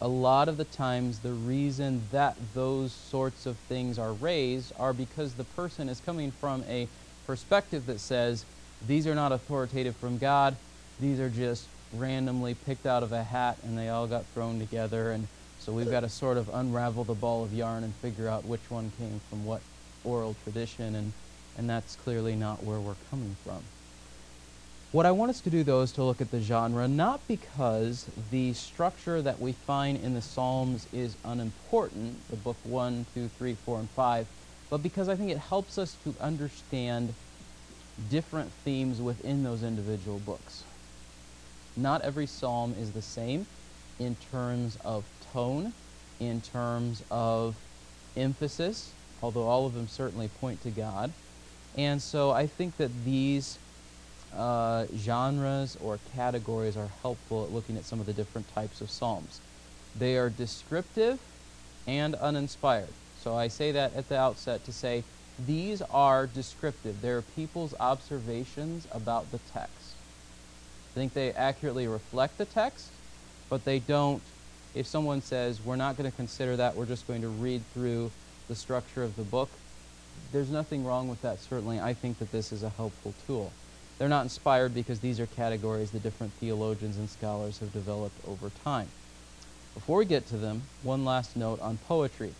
a 0.00 0.08
lot 0.08 0.48
of 0.48 0.56
the 0.56 0.64
times 0.64 1.20
the 1.20 1.32
reason 1.32 2.02
that 2.12 2.36
those 2.54 2.92
sorts 2.92 3.46
of 3.46 3.56
things 3.68 3.98
are 3.98 4.12
raised 4.12 4.72
are 4.78 4.92
because 4.92 5.34
the 5.34 5.44
person 5.44 5.88
is 5.88 6.00
coming 6.00 6.30
from 6.32 6.64
a 6.68 6.88
perspective 7.26 7.86
that 7.86 8.00
says 8.00 8.44
these 8.86 9.06
are 9.06 9.14
not 9.14 9.32
authoritative 9.32 9.96
from 9.96 10.18
God, 10.18 10.56
these 11.00 11.20
are 11.20 11.30
just 11.30 11.66
randomly 11.94 12.54
picked 12.54 12.86
out 12.86 13.02
of 13.02 13.12
a 13.12 13.22
hat 13.22 13.56
and 13.62 13.78
they 13.78 13.88
all 13.88 14.06
got 14.06 14.24
thrown 14.34 14.58
together. 14.58 15.12
And 15.12 15.26
so 15.60 15.72
we've 15.72 15.90
got 15.90 16.00
to 16.00 16.08
sort 16.08 16.36
of 16.36 16.50
unravel 16.52 17.04
the 17.04 17.14
ball 17.14 17.44
of 17.44 17.52
yarn 17.54 17.84
and 17.84 17.94
figure 17.96 18.28
out 18.28 18.44
which 18.44 18.70
one 18.70 18.92
came 18.98 19.20
from 19.30 19.46
what 19.46 19.60
oral 20.04 20.34
tradition. 20.44 20.94
And 20.94 21.12
and 21.56 21.70
that's 21.70 21.96
clearly 21.96 22.34
not 22.34 22.64
where 22.64 22.80
we're 22.80 22.96
coming 23.10 23.36
from. 23.44 23.62
What 24.94 25.06
I 25.06 25.10
want 25.10 25.30
us 25.30 25.40
to 25.40 25.50
do, 25.50 25.64
though, 25.64 25.80
is 25.80 25.90
to 25.94 26.04
look 26.04 26.20
at 26.20 26.30
the 26.30 26.40
genre, 26.40 26.86
not 26.86 27.18
because 27.26 28.06
the 28.30 28.52
structure 28.52 29.20
that 29.20 29.40
we 29.40 29.50
find 29.50 29.98
in 29.98 30.14
the 30.14 30.22
Psalms 30.22 30.86
is 30.92 31.16
unimportant, 31.24 32.16
the 32.30 32.36
book 32.36 32.56
1, 32.62 33.04
2, 33.12 33.26
3, 33.26 33.54
4, 33.54 33.78
and 33.80 33.90
5, 33.90 34.26
but 34.70 34.84
because 34.84 35.08
I 35.08 35.16
think 35.16 35.32
it 35.32 35.38
helps 35.38 35.78
us 35.78 35.96
to 36.04 36.14
understand 36.20 37.12
different 38.08 38.52
themes 38.64 39.02
within 39.02 39.42
those 39.42 39.64
individual 39.64 40.20
books. 40.20 40.62
Not 41.76 42.02
every 42.02 42.28
psalm 42.28 42.76
is 42.80 42.92
the 42.92 43.02
same 43.02 43.46
in 43.98 44.14
terms 44.30 44.78
of 44.84 45.02
tone, 45.32 45.72
in 46.20 46.40
terms 46.40 47.02
of 47.10 47.56
emphasis, 48.16 48.92
although 49.20 49.48
all 49.48 49.66
of 49.66 49.74
them 49.74 49.88
certainly 49.88 50.28
point 50.28 50.62
to 50.62 50.70
God. 50.70 51.12
And 51.76 52.00
so 52.00 52.30
I 52.30 52.46
think 52.46 52.76
that 52.76 53.04
these 53.04 53.58
uh, 54.36 54.86
genres 54.96 55.76
or 55.82 55.98
categories 56.14 56.76
are 56.76 56.88
helpful 57.02 57.44
at 57.44 57.52
looking 57.52 57.76
at 57.76 57.84
some 57.84 58.00
of 58.00 58.06
the 58.06 58.12
different 58.12 58.52
types 58.54 58.80
of 58.80 58.90
psalms. 58.90 59.40
They 59.98 60.16
are 60.16 60.28
descriptive 60.28 61.18
and 61.86 62.14
uninspired. 62.16 62.88
So 63.20 63.36
I 63.36 63.48
say 63.48 63.72
that 63.72 63.94
at 63.94 64.08
the 64.08 64.18
outset 64.18 64.64
to 64.64 64.72
say 64.72 65.04
these 65.46 65.82
are 65.82 66.26
descriptive. 66.26 67.00
They're 67.00 67.22
people's 67.22 67.74
observations 67.80 68.86
about 68.92 69.30
the 69.32 69.38
text. 69.52 69.94
I 70.92 70.94
think 70.94 71.14
they 71.14 71.32
accurately 71.32 71.88
reflect 71.88 72.38
the 72.38 72.44
text, 72.44 72.88
but 73.50 73.64
they 73.64 73.78
don't, 73.80 74.22
if 74.74 74.86
someone 74.86 75.22
says, 75.22 75.60
we're 75.64 75.76
not 75.76 75.96
going 75.96 76.10
to 76.10 76.16
consider 76.16 76.56
that, 76.56 76.76
we're 76.76 76.86
just 76.86 77.06
going 77.08 77.22
to 77.22 77.28
read 77.28 77.62
through 77.72 78.10
the 78.48 78.54
structure 78.54 79.02
of 79.02 79.16
the 79.16 79.22
book, 79.22 79.48
there's 80.32 80.50
nothing 80.50 80.84
wrong 80.84 81.08
with 81.08 81.22
that, 81.22 81.40
certainly. 81.40 81.80
I 81.80 81.94
think 81.94 82.18
that 82.18 82.30
this 82.30 82.52
is 82.52 82.62
a 82.62 82.68
helpful 82.70 83.14
tool. 83.26 83.52
They're 83.98 84.08
not 84.08 84.22
inspired 84.22 84.74
because 84.74 85.00
these 85.00 85.20
are 85.20 85.26
categories 85.26 85.92
that 85.92 86.02
different 86.02 86.32
theologians 86.34 86.96
and 86.96 87.08
scholars 87.08 87.58
have 87.58 87.72
developed 87.72 88.18
over 88.26 88.50
time. 88.64 88.88
Before 89.74 89.98
we 89.98 90.04
get 90.04 90.26
to 90.28 90.36
them, 90.36 90.62
one 90.82 91.04
last 91.04 91.36
note 91.36 91.60
on 91.60 91.78
poetry. 91.88 92.32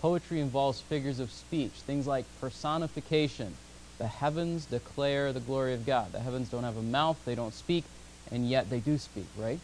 Poetry 0.00 0.40
involves 0.40 0.80
figures 0.80 1.20
of 1.20 1.30
speech, 1.30 1.72
things 1.86 2.06
like 2.06 2.24
personification. 2.40 3.54
The 3.98 4.06
heavens 4.06 4.66
declare 4.66 5.32
the 5.32 5.40
glory 5.40 5.74
of 5.74 5.86
God. 5.86 6.12
The 6.12 6.20
heavens 6.20 6.48
don't 6.48 6.64
have 6.64 6.76
a 6.76 6.82
mouth, 6.82 7.18
they 7.24 7.34
don't 7.34 7.54
speak, 7.54 7.84
and 8.30 8.48
yet 8.48 8.68
they 8.70 8.80
do 8.80 8.98
speak, 8.98 9.26
right? 9.38 9.60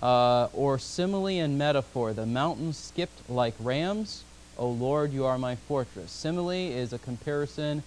Uh, 0.00 0.48
or 0.52 0.78
simile 0.78 1.26
and 1.26 1.58
metaphor. 1.58 2.12
The 2.12 2.26
mountains 2.26 2.76
skipped 2.76 3.28
like 3.28 3.54
rams, 3.58 4.22
O 4.56 4.68
Lord, 4.68 5.12
you 5.12 5.24
are 5.24 5.38
my 5.38 5.56
fortress. 5.56 6.10
Simile 6.10 6.50
is 6.50 6.92
a 6.92 6.98
comparison 6.98 7.82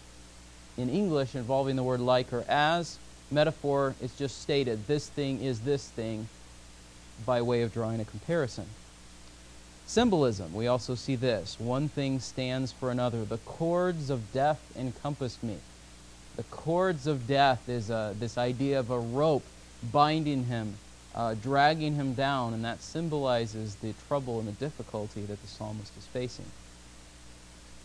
in 0.77 0.89
English 0.89 1.35
involving 1.35 1.75
the 1.75 1.83
word 1.83 1.99
like 1.99 2.31
or 2.33 2.43
as. 2.47 2.97
Metaphor 3.29 3.95
is 4.01 4.13
just 4.17 4.41
stated, 4.41 4.87
this 4.87 5.07
thing 5.07 5.41
is 5.41 5.61
this 5.61 5.87
thing, 5.87 6.27
by 7.25 7.41
way 7.41 7.61
of 7.61 7.73
drawing 7.73 7.99
a 7.99 8.05
comparison. 8.05 8.65
Symbolism, 9.85 10.53
we 10.53 10.67
also 10.67 10.95
see 10.95 11.15
this. 11.15 11.59
One 11.59 11.89
thing 11.89 12.19
stands 12.19 12.71
for 12.71 12.91
another. 12.91 13.25
The 13.25 13.37
cords 13.39 14.09
of 14.09 14.31
death 14.31 14.59
encompassed 14.77 15.43
me. 15.43 15.57
The 16.37 16.43
cords 16.43 17.07
of 17.07 17.27
death 17.27 17.67
is 17.67 17.91
uh, 17.91 18.13
this 18.17 18.37
idea 18.37 18.79
of 18.79 18.89
a 18.89 18.99
rope 18.99 19.43
binding 19.91 20.45
him, 20.45 20.75
uh, 21.13 21.35
dragging 21.35 21.95
him 21.95 22.13
down, 22.13 22.53
and 22.53 22.63
that 22.63 22.81
symbolizes 22.81 23.75
the 23.75 23.93
trouble 24.07 24.39
and 24.39 24.47
the 24.47 24.53
difficulty 24.53 25.21
that 25.21 25.41
the 25.41 25.47
psalmist 25.47 25.91
is 25.97 26.05
facing. 26.05 26.45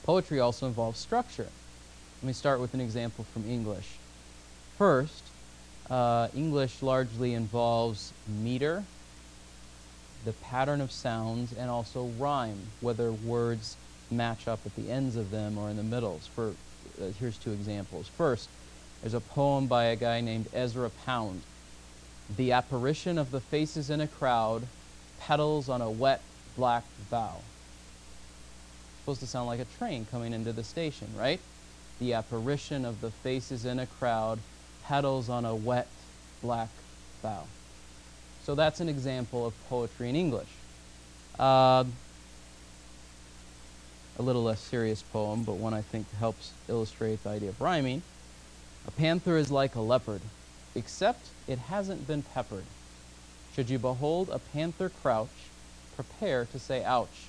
Poetry 0.04 0.38
also 0.38 0.66
involves 0.66 1.00
structure. 1.00 1.48
Let 2.22 2.26
me 2.28 2.32
start 2.32 2.60
with 2.60 2.72
an 2.74 2.80
example 2.80 3.24
from 3.32 3.48
English. 3.48 3.88
First, 4.78 5.22
uh, 5.90 6.28
English 6.34 6.82
largely 6.82 7.34
involves 7.34 8.12
meter, 8.26 8.84
the 10.24 10.32
pattern 10.32 10.80
of 10.80 10.90
sounds, 10.90 11.52
and 11.52 11.70
also 11.70 12.06
rhyme, 12.18 12.58
whether 12.80 13.12
words 13.12 13.76
match 14.10 14.48
up 14.48 14.60
at 14.64 14.74
the 14.76 14.90
ends 14.90 15.16
of 15.16 15.30
them 15.30 15.58
or 15.58 15.68
in 15.68 15.76
the 15.76 15.82
middles. 15.82 16.26
For, 16.26 16.54
uh, 17.00 17.06
here's 17.18 17.36
two 17.36 17.52
examples. 17.52 18.08
First, 18.08 18.48
there's 19.02 19.14
a 19.14 19.20
poem 19.20 19.66
by 19.66 19.84
a 19.84 19.96
guy 19.96 20.20
named 20.20 20.48
Ezra 20.54 20.90
Pound. 21.04 21.42
The 22.34 22.52
apparition 22.52 23.18
of 23.18 23.30
the 23.30 23.40
faces 23.40 23.90
in 23.90 24.00
a 24.00 24.08
crowd, 24.08 24.66
petals 25.20 25.68
on 25.68 25.82
a 25.82 25.90
wet 25.90 26.22
black 26.56 26.84
bough 27.10 27.42
supposed 29.06 29.20
to 29.20 29.26
sound 29.28 29.46
like 29.46 29.60
a 29.60 29.64
train 29.78 30.04
coming 30.10 30.32
into 30.32 30.52
the 30.52 30.64
station, 30.64 31.06
right? 31.16 31.38
The 31.98 32.12
apparition 32.14 32.84
of 32.84 33.00
the 33.00 33.10
faces 33.10 33.64
in 33.64 33.78
a 33.78 33.86
crowd, 33.86 34.38
petals 34.84 35.28
on 35.28 35.44
a 35.44 35.54
wet 35.54 35.88
black 36.42 36.68
bough. 37.22 37.46
So 38.44 38.54
that's 38.54 38.80
an 38.80 38.88
example 38.88 39.46
of 39.46 39.54
poetry 39.68 40.08
in 40.08 40.16
English. 40.16 40.48
Uh, 41.38 41.84
a 44.18 44.22
little 44.22 44.44
less 44.44 44.60
serious 44.60 45.02
poem, 45.02 45.42
but 45.42 45.54
one 45.54 45.74
I 45.74 45.82
think 45.82 46.10
helps 46.18 46.52
illustrate 46.68 47.22
the 47.22 47.30
idea 47.30 47.50
of 47.50 47.60
rhyming. 47.60 48.02
A 48.86 48.90
panther 48.90 49.36
is 49.36 49.50
like 49.50 49.74
a 49.74 49.80
leopard, 49.80 50.20
except 50.74 51.26
it 51.46 51.58
hasn't 51.58 52.06
been 52.06 52.22
peppered. 52.22 52.64
Should 53.54 53.68
you 53.68 53.78
behold 53.78 54.28
a 54.30 54.38
panther 54.38 54.90
crouch, 54.90 55.50
prepare 55.96 56.44
to 56.46 56.58
say 56.58 56.84
ouch. 56.84 57.26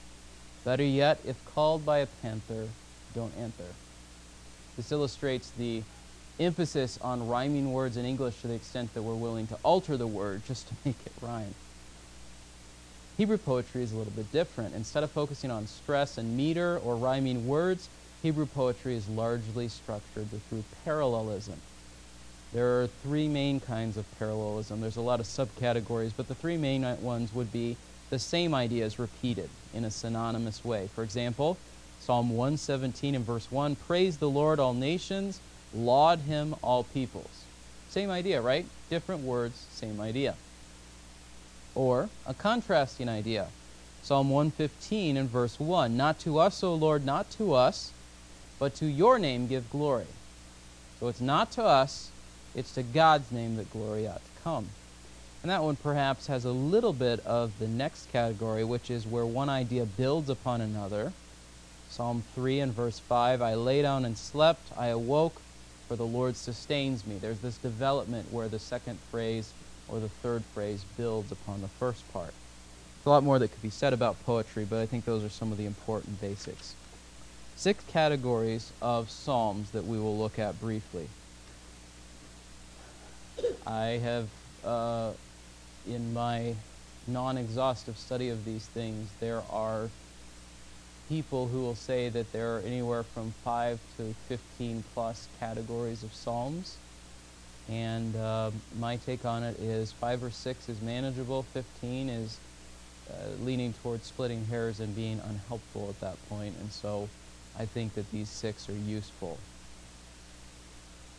Better 0.64 0.84
yet, 0.84 1.20
if 1.26 1.44
called 1.46 1.86
by 1.86 2.00
a 2.00 2.06
panther, 2.06 2.68
don't 3.16 3.34
enter. 3.38 3.74
This 4.78 4.92
illustrates 4.92 5.50
the 5.52 5.84
emphasis 6.40 7.00
on 7.02 7.28
rhyming 7.28 7.74
words 7.74 7.98
in 7.98 8.06
English 8.06 8.42
to 8.42 8.48
the 8.48 8.54
extent 8.54 8.94
that 8.94 9.02
we're 9.02 9.16
willing 9.16 9.48
to 9.48 9.58
alter 9.64 9.98
the 9.98 10.08
word 10.08 10.44
just 10.48 10.68
to 10.70 10.76
make 10.86 10.98
it 11.06 11.12
rhyme. 11.20 11.56
Hebrew 13.18 13.40
poetry 13.40 13.82
is 13.82 13.92
a 13.92 13.98
little 13.98 14.14
bit 14.14 14.32
different. 14.32 14.76
Instead 14.76 15.04
of 15.04 15.10
focusing 15.10 15.50
on 15.50 15.66
stress 15.66 16.20
and 16.20 16.38
meter 16.38 16.78
or 16.78 16.96
rhyming 16.96 17.48
words, 17.48 17.90
Hebrew 18.22 18.46
poetry 18.46 18.96
is 18.96 19.10
largely 19.10 19.68
structured 19.68 20.30
through 20.50 20.64
parallelism. 20.86 21.60
There 22.54 22.80
are 22.82 22.88
three 22.88 23.28
main 23.28 23.60
kinds 23.60 23.98
of 23.98 24.06
parallelism. 24.20 24.82
There's 24.82 24.98
a 24.98 25.02
lot 25.02 25.20
of 25.20 25.26
subcategories, 25.26 26.12
but 26.16 26.28
the 26.28 26.36
three 26.36 26.58
main 26.58 26.84
ones 27.02 27.34
would 27.34 27.52
be 27.52 27.76
the 28.10 28.20
same 28.20 28.54
ideas 28.54 29.00
repeated 29.00 29.50
in 29.74 29.84
a 29.84 29.92
synonymous 29.92 30.64
way. 30.64 30.88
For 30.94 31.04
example, 31.04 31.58
Psalm 32.08 32.30
117 32.30 33.16
and 33.16 33.26
verse 33.26 33.52
1 33.52 33.76
Praise 33.76 34.20
the 34.20 34.30
Lord, 34.30 34.62
all 34.62 34.74
nations, 34.74 35.42
laud 35.76 36.20
him, 36.20 36.56
all 36.64 36.86
peoples. 36.86 37.44
Same 37.90 38.10
idea, 38.10 38.40
right? 38.40 38.66
Different 38.90 39.24
words, 39.24 39.66
same 39.72 40.00
idea. 40.00 40.36
Or 41.76 42.08
a 42.26 42.34
contrasting 42.34 43.10
idea. 43.10 43.48
Psalm 44.04 44.30
115 44.30 45.18
and 45.18 45.30
verse 45.30 45.60
1 45.60 45.98
Not 45.98 46.18
to 46.20 46.40
us, 46.40 46.64
O 46.64 46.74
Lord, 46.74 47.06
not 47.06 47.30
to 47.32 47.54
us, 47.54 47.92
but 48.58 48.74
to 48.76 48.86
your 48.86 49.20
name 49.20 49.46
give 49.48 49.70
glory. 49.70 50.08
So 51.02 51.10
it's 51.10 51.20
not 51.20 51.52
to 51.52 51.64
us, 51.66 52.10
it's 52.56 52.74
to 52.76 52.84
God's 52.84 53.34
name 53.34 53.58
that 53.58 53.70
glory 53.74 54.08
ought 54.08 54.24
to 54.24 54.42
come. 54.46 54.70
And 55.42 55.52
that 55.52 55.62
one 55.62 55.76
perhaps 55.76 56.28
has 56.28 56.46
a 56.46 56.54
little 56.54 56.94
bit 56.94 57.20
of 57.26 57.60
the 57.60 57.68
next 57.68 58.10
category, 58.14 58.64
which 58.64 58.90
is 58.90 59.06
where 59.06 59.26
one 59.26 59.50
idea 59.50 59.86
builds 59.86 60.30
upon 60.30 60.62
another. 60.62 61.12
Psalm 61.90 62.24
3 62.36 62.60
and 62.60 62.74
verse 62.74 63.00
5 63.00 63.42
I 63.42 63.56
lay 63.56 63.82
down 63.82 64.06
and 64.06 64.18
slept, 64.18 64.72
I 64.78 64.88
awoke, 64.88 65.42
for 65.88 65.96
the 65.96 66.06
Lord 66.06 66.36
sustains 66.36 67.06
me. 67.06 67.18
There's 67.18 67.40
this 67.40 67.58
development 67.58 68.32
where 68.32 68.48
the 68.48 68.60
second 68.60 69.00
phrase 69.10 69.54
or 69.88 70.00
the 70.00 70.10
third 70.10 70.44
phrase 70.54 70.84
builds 70.98 71.32
upon 71.32 71.62
the 71.62 71.68
first 71.68 72.12
part. 72.12 72.34
There's 72.34 73.06
a 73.06 73.10
lot 73.10 73.24
more 73.24 73.40
that 73.40 73.50
could 73.50 73.62
be 73.62 73.70
said 73.70 73.94
about 73.94 74.22
poetry, 74.26 74.66
but 74.70 74.80
I 74.80 74.86
think 74.86 75.06
those 75.06 75.24
are 75.24 75.30
some 75.30 75.52
of 75.52 75.58
the 75.58 75.66
important 75.66 76.20
basics. 76.20 76.76
Six 77.56 77.84
categories 77.86 78.72
of 78.82 79.10
psalms 79.10 79.72
that 79.72 79.86
we 79.86 79.98
will 79.98 80.18
look 80.18 80.38
at 80.38 80.60
briefly. 80.60 81.08
I 83.66 84.00
have, 84.04 84.28
uh, 84.64 85.12
in 85.88 86.14
my 86.14 86.56
non 87.08 87.38
exhaustive 87.38 87.98
study 87.98 88.30
of 88.30 88.46
these 88.46 88.66
things, 88.66 89.10
there 89.20 89.42
are 89.50 89.90
people 91.10 91.48
who 91.48 91.62
will 91.62 91.76
say 91.76 92.10
that 92.10 92.32
there 92.32 92.58
are 92.58 92.60
anywhere 92.62 93.04
from 93.04 93.34
5 93.44 93.80
to 93.98 94.16
15 94.28 94.84
plus 94.94 95.28
categories 95.40 96.04
of 96.04 96.14
psalms. 96.14 96.78
And 97.70 98.16
uh, 98.16 98.52
my 98.80 98.98
take 98.98 99.26
on 99.26 99.44
it 99.44 99.60
is 99.60 99.92
5 99.94 100.24
or 100.24 100.32
6 100.32 100.70
is 100.70 100.82
manageable, 100.82 101.44
15 101.54 102.10
is 102.10 102.38
uh, 103.10 103.14
leaning 103.44 103.74
towards 103.84 104.06
splitting 104.06 104.46
hairs 104.46 104.80
and 104.80 104.96
being 104.96 105.22
unhelpful 105.30 105.90
at 105.90 106.00
that 106.02 106.18
point. 106.30 106.56
And 106.60 106.72
so 106.72 107.10
I 107.58 107.66
think 107.66 107.96
that 107.96 108.10
these 108.12 108.30
six 108.30 108.70
are 108.70 108.74
useful. 108.74 109.38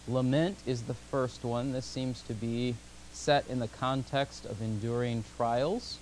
Lament 0.07 0.57
is 0.67 0.83
the 0.83 0.95
first 0.95 1.45
one. 1.45 1.73
This 1.73 1.85
seems 1.85 2.23
to 2.23 2.35
be 2.35 2.75
set 3.13 3.47
in 3.49 3.59
the 3.59 3.69
context 3.69 4.45
of 4.47 4.61
enduring 4.63 5.25
trials 5.37 5.99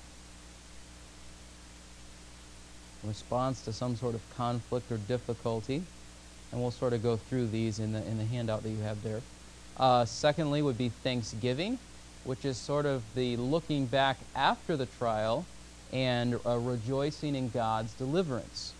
response 3.04 3.62
to 3.62 3.72
some 3.72 3.96
sort 3.96 4.14
of 4.14 4.36
conflict 4.36 4.90
or 4.90 4.98
difficulty. 4.98 5.82
And 6.52 6.60
we'll 6.60 6.70
sort 6.70 6.92
of 6.92 7.02
go 7.02 7.16
through 7.16 7.48
these 7.48 7.78
in 7.78 7.92
the, 7.92 8.04
in 8.06 8.18
the 8.18 8.24
handout 8.24 8.62
that 8.62 8.70
you 8.70 8.82
have 8.82 9.02
there. 9.02 9.20
Uh, 9.76 10.04
secondly, 10.04 10.62
would 10.62 10.78
be 10.78 10.88
thanksgiving, 10.88 11.78
which 12.24 12.44
is 12.44 12.56
sort 12.56 12.86
of 12.86 13.02
the 13.14 13.36
looking 13.36 13.86
back 13.86 14.18
after 14.34 14.76
the 14.76 14.86
trial 14.86 15.44
and 15.92 16.38
uh, 16.46 16.56
rejoicing 16.56 17.34
in 17.34 17.50
God's 17.50 17.92
deliverance. 17.94 18.72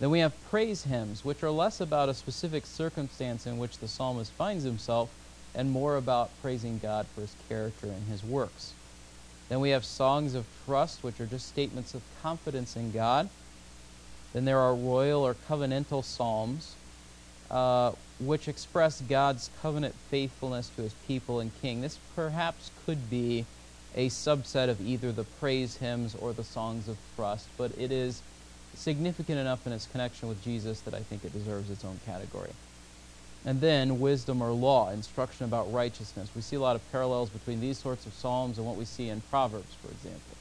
Then 0.00 0.10
we 0.10 0.20
have 0.20 0.32
praise 0.50 0.84
hymns, 0.84 1.24
which 1.24 1.42
are 1.42 1.50
less 1.50 1.80
about 1.80 2.08
a 2.08 2.14
specific 2.14 2.66
circumstance 2.66 3.46
in 3.46 3.58
which 3.58 3.78
the 3.78 3.86
psalmist 3.86 4.32
finds 4.32 4.64
himself 4.64 5.10
and 5.54 5.70
more 5.70 5.96
about 5.96 6.30
praising 6.40 6.78
God 6.78 7.06
for 7.14 7.20
his 7.20 7.36
character 7.48 7.86
and 7.86 8.08
his 8.08 8.24
works. 8.24 8.72
Then 9.48 9.60
we 9.60 9.70
have 9.70 9.84
songs 9.84 10.34
of 10.34 10.46
trust, 10.64 11.02
which 11.02 11.20
are 11.20 11.26
just 11.26 11.48
statements 11.48 11.94
of 11.94 12.02
confidence 12.22 12.76
in 12.76 12.92
God. 12.92 13.28
Then 14.32 14.44
there 14.44 14.58
are 14.58 14.74
royal 14.74 15.22
or 15.26 15.34
covenantal 15.34 16.04
psalms, 16.04 16.74
uh, 17.50 17.92
which 18.18 18.48
express 18.48 19.00
God's 19.02 19.50
covenant 19.60 19.94
faithfulness 20.10 20.70
to 20.76 20.82
his 20.82 20.94
people 21.06 21.38
and 21.40 21.50
king. 21.60 21.82
This 21.82 21.98
perhaps 22.14 22.70
could 22.86 23.10
be 23.10 23.44
a 23.94 24.08
subset 24.08 24.68
of 24.68 24.80
either 24.80 25.12
the 25.12 25.24
praise 25.24 25.76
hymns 25.76 26.14
or 26.14 26.32
the 26.32 26.44
songs 26.44 26.88
of 26.88 26.96
trust, 27.14 27.46
but 27.58 27.72
it 27.76 27.92
is 27.92 28.22
significant 28.74 29.38
enough 29.38 29.66
in 29.66 29.72
its 29.72 29.86
connection 29.86 30.28
with 30.28 30.42
Jesus 30.42 30.80
that 30.80 30.94
I 30.94 31.00
think 31.00 31.24
it 31.24 31.32
deserves 31.32 31.68
its 31.68 31.84
own 31.84 32.00
category. 32.06 32.52
And 33.44 33.60
then 33.60 33.98
wisdom 33.98 34.40
or 34.40 34.52
law, 34.52 34.90
instruction 34.90 35.44
about 35.44 35.72
righteousness. 35.72 36.28
We 36.34 36.42
see 36.42 36.56
a 36.56 36.60
lot 36.60 36.76
of 36.76 36.92
parallels 36.92 37.28
between 37.28 37.60
these 37.60 37.76
sorts 37.76 38.06
of 38.06 38.12
psalms 38.12 38.58
and 38.58 38.66
what 38.66 38.76
we 38.76 38.84
see 38.84 39.08
in 39.08 39.20
Proverbs, 39.30 39.74
for 39.82 39.90
example. 39.90 40.36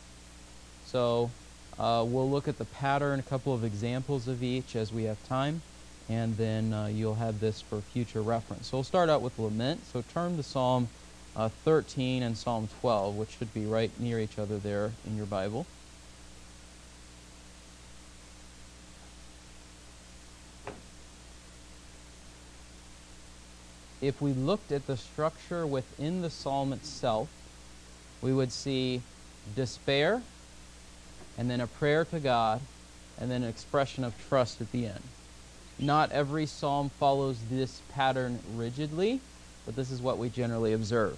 So 0.85 1.31
uh, 1.79 2.05
we'll 2.07 2.29
look 2.29 2.47
at 2.47 2.57
the 2.59 2.65
pattern, 2.65 3.19
a 3.19 3.23
couple 3.23 3.53
of 3.53 3.63
examples 3.63 4.27
of 4.27 4.43
each 4.43 4.75
as 4.75 4.93
we 4.93 5.03
have 5.05 5.17
time, 5.27 5.61
and 6.09 6.37
then 6.37 6.73
uh, 6.73 6.87
you'll 6.87 7.15
have 7.15 7.39
this 7.39 7.61
for 7.61 7.81
future 7.81 8.21
reference. 8.21 8.67
So 8.67 8.77
we'll 8.77 8.83
start 8.83 9.09
out 9.09 9.21
with 9.21 9.39
lament. 9.39 9.85
So 9.91 10.03
turn 10.13 10.37
to 10.37 10.43
Psalm 10.43 10.89
uh, 11.35 11.49
13 11.63 12.21
and 12.21 12.37
Psalm 12.37 12.69
12, 12.81 13.15
which 13.15 13.37
should 13.37 13.53
be 13.53 13.65
right 13.65 13.91
near 13.99 14.19
each 14.19 14.37
other 14.37 14.57
there 14.57 14.91
in 15.07 15.17
your 15.17 15.25
Bible. 15.25 15.65
If 24.01 24.21
we 24.21 24.33
looked 24.33 24.71
at 24.71 24.87
the 24.87 24.97
structure 24.97 25.65
within 25.65 26.21
the 26.21 26.29
psalm 26.29 26.73
itself, 26.73 27.29
we 28.21 28.33
would 28.33 28.51
see 28.51 29.01
despair, 29.55 30.21
and 31.37 31.49
then 31.49 31.61
a 31.61 31.67
prayer 31.67 32.05
to 32.05 32.19
God, 32.19 32.61
and 33.19 33.29
then 33.29 33.43
an 33.43 33.49
expression 33.49 34.03
of 34.03 34.13
trust 34.27 34.59
at 34.61 34.71
the 34.71 34.87
end. 34.87 35.03
Not 35.79 36.11
every 36.11 36.45
psalm 36.45 36.89
follows 36.89 37.37
this 37.49 37.81
pattern 37.93 38.39
rigidly, 38.55 39.21
but 39.65 39.75
this 39.75 39.91
is 39.91 40.01
what 40.01 40.17
we 40.17 40.29
generally 40.29 40.73
observe. 40.73 41.17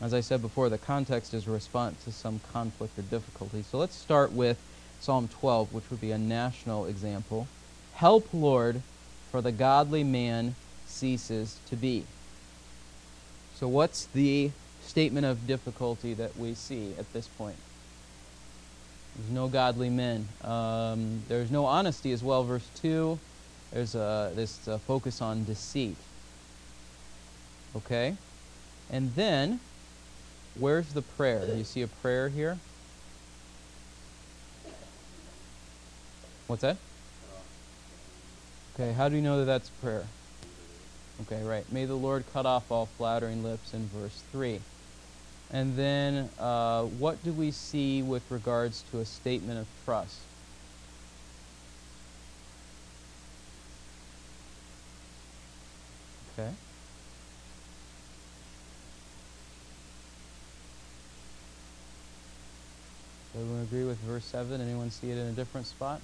As 0.00 0.12
I 0.12 0.20
said 0.20 0.42
before, 0.42 0.68
the 0.68 0.78
context 0.78 1.32
is 1.32 1.46
a 1.46 1.50
response 1.50 2.02
to 2.04 2.12
some 2.12 2.40
conflict 2.52 2.98
or 2.98 3.02
difficulty. 3.02 3.62
So 3.62 3.78
let's 3.78 3.94
start 3.94 4.32
with 4.32 4.58
Psalm 5.00 5.28
12, 5.28 5.72
which 5.72 5.90
would 5.90 6.00
be 6.00 6.10
a 6.10 6.18
national 6.18 6.86
example. 6.86 7.46
Help, 7.94 8.28
Lord, 8.32 8.82
for 9.30 9.40
the 9.40 9.52
godly 9.52 10.02
man 10.02 10.56
ceases 10.92 11.58
to 11.68 11.76
be. 11.76 12.04
So, 13.54 13.68
what's 13.68 14.06
the 14.06 14.50
statement 14.82 15.26
of 15.26 15.46
difficulty 15.46 16.14
that 16.14 16.36
we 16.36 16.54
see 16.54 16.94
at 16.98 17.12
this 17.12 17.28
point? 17.28 17.56
There's 19.16 19.30
no 19.30 19.48
godly 19.48 19.90
men. 19.90 20.28
Um, 20.42 21.22
there's 21.28 21.50
no 21.50 21.66
honesty 21.66 22.12
as 22.12 22.22
well. 22.22 22.44
Verse 22.44 22.68
2, 22.76 23.18
there's 23.72 23.94
a, 23.94 24.32
this 24.34 24.68
focus 24.86 25.20
on 25.20 25.44
deceit. 25.44 25.96
Okay? 27.76 28.16
And 28.90 29.14
then, 29.14 29.60
where's 30.58 30.92
the 30.92 31.02
prayer? 31.02 31.46
Do 31.46 31.56
you 31.56 31.64
see 31.64 31.82
a 31.82 31.88
prayer 31.88 32.28
here? 32.28 32.58
What's 36.46 36.62
that? 36.62 36.76
Okay, 38.74 38.92
how 38.92 39.08
do 39.08 39.16
you 39.16 39.22
know 39.22 39.38
that 39.38 39.44
that's 39.44 39.68
prayer? 39.68 40.04
Okay, 41.20 41.42
right. 41.42 41.70
May 41.70 41.84
the 41.84 41.94
Lord 41.94 42.24
cut 42.32 42.46
off 42.46 42.70
all 42.72 42.86
flattering 42.86 43.44
lips 43.44 43.74
in 43.74 43.86
verse 43.88 44.22
3. 44.32 44.60
And 45.52 45.76
then 45.76 46.30
uh, 46.38 46.84
what 46.84 47.22
do 47.22 47.32
we 47.32 47.50
see 47.50 48.02
with 48.02 48.28
regards 48.30 48.84
to 48.90 49.00
a 49.00 49.04
statement 49.04 49.58
of 49.58 49.66
trust? 49.84 50.18
Okay. 56.32 56.50
Everyone 63.34 63.62
agree 63.62 63.84
with 63.84 63.98
verse 63.98 64.24
7? 64.24 64.60
Anyone 64.60 64.90
see 64.90 65.10
it 65.10 65.18
in 65.18 65.26
a 65.26 65.32
different 65.32 65.66
spot? 65.66 66.00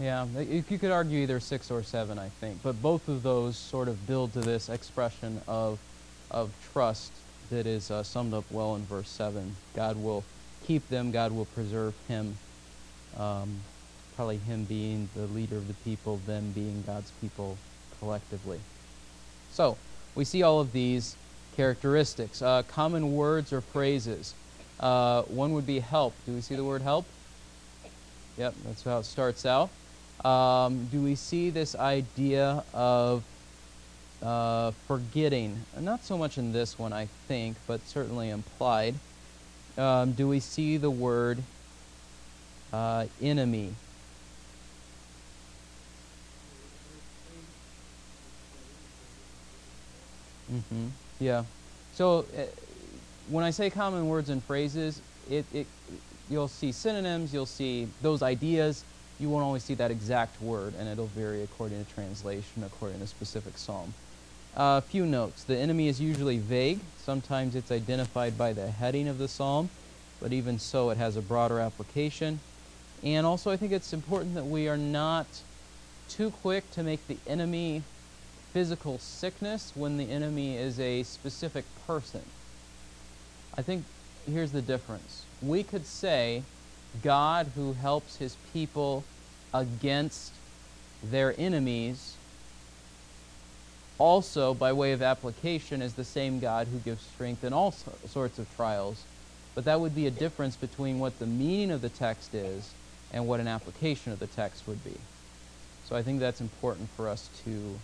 Yeah, 0.00 0.24
you 0.38 0.62
could 0.62 0.90
argue 0.90 1.20
either 1.20 1.40
six 1.40 1.70
or 1.70 1.82
seven, 1.82 2.18
I 2.18 2.30
think. 2.30 2.62
But 2.62 2.80
both 2.80 3.06
of 3.08 3.22
those 3.22 3.58
sort 3.58 3.86
of 3.86 4.06
build 4.06 4.32
to 4.32 4.40
this 4.40 4.70
expression 4.70 5.42
of, 5.46 5.78
of 6.30 6.50
trust 6.72 7.12
that 7.50 7.66
is 7.66 7.90
uh, 7.90 8.02
summed 8.02 8.32
up 8.32 8.44
well 8.50 8.76
in 8.76 8.82
verse 8.86 9.10
7. 9.10 9.54
God 9.76 10.02
will 10.02 10.24
keep 10.66 10.88
them, 10.88 11.10
God 11.10 11.32
will 11.32 11.44
preserve 11.44 11.94
him. 12.08 12.38
Um, 13.18 13.60
probably 14.16 14.38
him 14.38 14.64
being 14.64 15.10
the 15.14 15.26
leader 15.26 15.56
of 15.56 15.68
the 15.68 15.74
people, 15.74 16.16
them 16.26 16.52
being 16.52 16.82
God's 16.86 17.10
people 17.20 17.58
collectively. 17.98 18.60
So, 19.52 19.76
we 20.14 20.24
see 20.24 20.42
all 20.42 20.60
of 20.60 20.72
these 20.72 21.14
characteristics. 21.56 22.40
Uh, 22.40 22.62
common 22.62 23.14
words 23.14 23.52
or 23.52 23.60
phrases. 23.60 24.34
Uh, 24.78 25.22
one 25.22 25.52
would 25.52 25.66
be 25.66 25.80
help. 25.80 26.14
Do 26.24 26.32
we 26.32 26.40
see 26.40 26.54
the 26.54 26.64
word 26.64 26.80
help? 26.80 27.04
Yep, 28.38 28.54
that's 28.64 28.82
how 28.82 28.98
it 28.98 29.04
starts 29.04 29.44
out. 29.44 29.68
Um, 30.24 30.86
do 30.86 31.00
we 31.00 31.14
see 31.14 31.50
this 31.50 31.74
idea 31.74 32.62
of 32.74 33.24
uh, 34.22 34.72
forgetting? 34.86 35.60
Not 35.78 36.04
so 36.04 36.18
much 36.18 36.36
in 36.36 36.52
this 36.52 36.78
one, 36.78 36.92
I 36.92 37.06
think, 37.26 37.56
but 37.66 37.80
certainly 37.86 38.28
implied. 38.28 38.96
Um, 39.78 40.12
do 40.12 40.28
we 40.28 40.40
see 40.40 40.76
the 40.76 40.90
word 40.90 41.38
uh, 42.72 43.06
enemy? 43.22 43.74
Mm-hmm. 50.52 50.88
Yeah. 51.18 51.44
So 51.94 52.26
uh, 52.36 52.42
when 53.28 53.44
I 53.44 53.50
say 53.50 53.70
common 53.70 54.08
words 54.08 54.28
and 54.28 54.42
phrases, 54.44 55.00
it, 55.30 55.46
it 55.54 55.66
you'll 56.28 56.48
see 56.48 56.72
synonyms, 56.72 57.32
you'll 57.32 57.46
see 57.46 57.88
those 58.02 58.22
ideas. 58.22 58.84
You 59.20 59.28
won't 59.28 59.44
always 59.44 59.62
see 59.62 59.74
that 59.74 59.90
exact 59.90 60.40
word, 60.40 60.72
and 60.78 60.88
it'll 60.88 61.06
vary 61.08 61.42
according 61.42 61.84
to 61.84 61.92
translation, 61.92 62.64
according 62.64 63.00
to 63.00 63.06
specific 63.06 63.58
psalm. 63.58 63.92
A 64.56 64.60
uh, 64.60 64.80
few 64.80 65.04
notes. 65.04 65.44
The 65.44 65.58
enemy 65.58 65.88
is 65.88 66.00
usually 66.00 66.38
vague. 66.38 66.80
Sometimes 67.04 67.54
it's 67.54 67.70
identified 67.70 68.38
by 68.38 68.54
the 68.54 68.68
heading 68.68 69.08
of 69.08 69.18
the 69.18 69.28
psalm, 69.28 69.68
but 70.22 70.32
even 70.32 70.58
so, 70.58 70.88
it 70.88 70.96
has 70.96 71.16
a 71.16 71.20
broader 71.20 71.60
application. 71.60 72.40
And 73.02 73.26
also, 73.26 73.50
I 73.50 73.58
think 73.58 73.72
it's 73.72 73.92
important 73.92 74.34
that 74.36 74.46
we 74.46 74.68
are 74.68 74.78
not 74.78 75.26
too 76.08 76.30
quick 76.30 76.70
to 76.72 76.82
make 76.82 77.06
the 77.06 77.18
enemy 77.26 77.82
physical 78.54 78.98
sickness 78.98 79.72
when 79.76 79.98
the 79.98 80.10
enemy 80.10 80.56
is 80.56 80.80
a 80.80 81.02
specific 81.02 81.64
person. 81.86 82.22
I 83.56 83.62
think 83.62 83.84
here's 84.26 84.52
the 84.52 84.62
difference. 84.62 85.24
We 85.42 85.62
could 85.62 85.84
say 85.84 86.42
God 87.02 87.52
who 87.54 87.72
helps 87.74 88.16
his 88.16 88.36
people 88.52 89.04
against 89.52 90.32
their 91.02 91.34
enemies 91.38 92.16
also, 94.00 94.54
by 94.54 94.72
way 94.72 94.92
of 94.92 95.02
application, 95.02 95.82
is 95.82 95.92
the 95.92 96.04
same 96.04 96.40
God 96.40 96.68
who 96.68 96.78
gives 96.78 97.02
strength 97.02 97.44
in 97.44 97.52
all 97.52 97.70
sorts 97.70 98.38
of 98.38 98.56
trials. 98.56 99.04
But 99.54 99.66
that 99.66 99.78
would 99.78 99.94
be 99.94 100.06
a 100.06 100.10
difference 100.10 100.56
between 100.56 100.98
what 100.98 101.18
the 101.18 101.26
meaning 101.26 101.70
of 101.70 101.82
the 101.82 101.90
text 101.90 102.34
is 102.34 102.72
and 103.12 103.28
what 103.28 103.40
an 103.40 103.46
application 103.46 104.10
of 104.10 104.18
the 104.18 104.26
text 104.26 104.66
would 104.66 104.82
be. 104.84 104.96
So 105.84 105.96
I 105.96 106.02
think 106.02 106.18
that's 106.18 106.40
important 106.40 106.88
for 106.96 107.08
us 107.08 107.28
to 107.44 107.78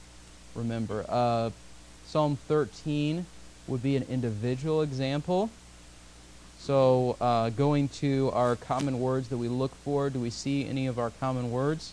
remember. 0.54 1.04
Uh, 1.06 1.50
Psalm 2.06 2.38
13 2.48 3.26
would 3.66 3.82
be 3.82 3.96
an 3.96 4.06
individual 4.08 4.80
example. 4.80 5.50
So 6.66 7.16
uh, 7.20 7.50
going 7.50 7.90
to 8.00 8.32
our 8.34 8.56
common 8.56 8.98
words 8.98 9.28
that 9.28 9.36
we 9.36 9.46
look 9.46 9.72
for, 9.84 10.10
do 10.10 10.18
we 10.18 10.30
see 10.30 10.66
any 10.66 10.88
of 10.88 10.98
our 10.98 11.10
common 11.10 11.52
words? 11.52 11.92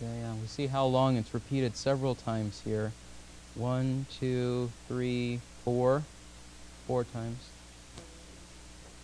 Okay, 0.00 0.20
yeah, 0.20 0.32
we 0.34 0.46
see 0.46 0.68
how 0.68 0.86
long 0.86 1.16
it's 1.16 1.34
repeated 1.34 1.76
several 1.76 2.14
times 2.14 2.62
here. 2.64 2.92
One, 3.56 4.06
two, 4.20 4.70
three, 4.86 5.40
four. 5.64 6.04
Four 6.86 7.02
times. 7.02 7.48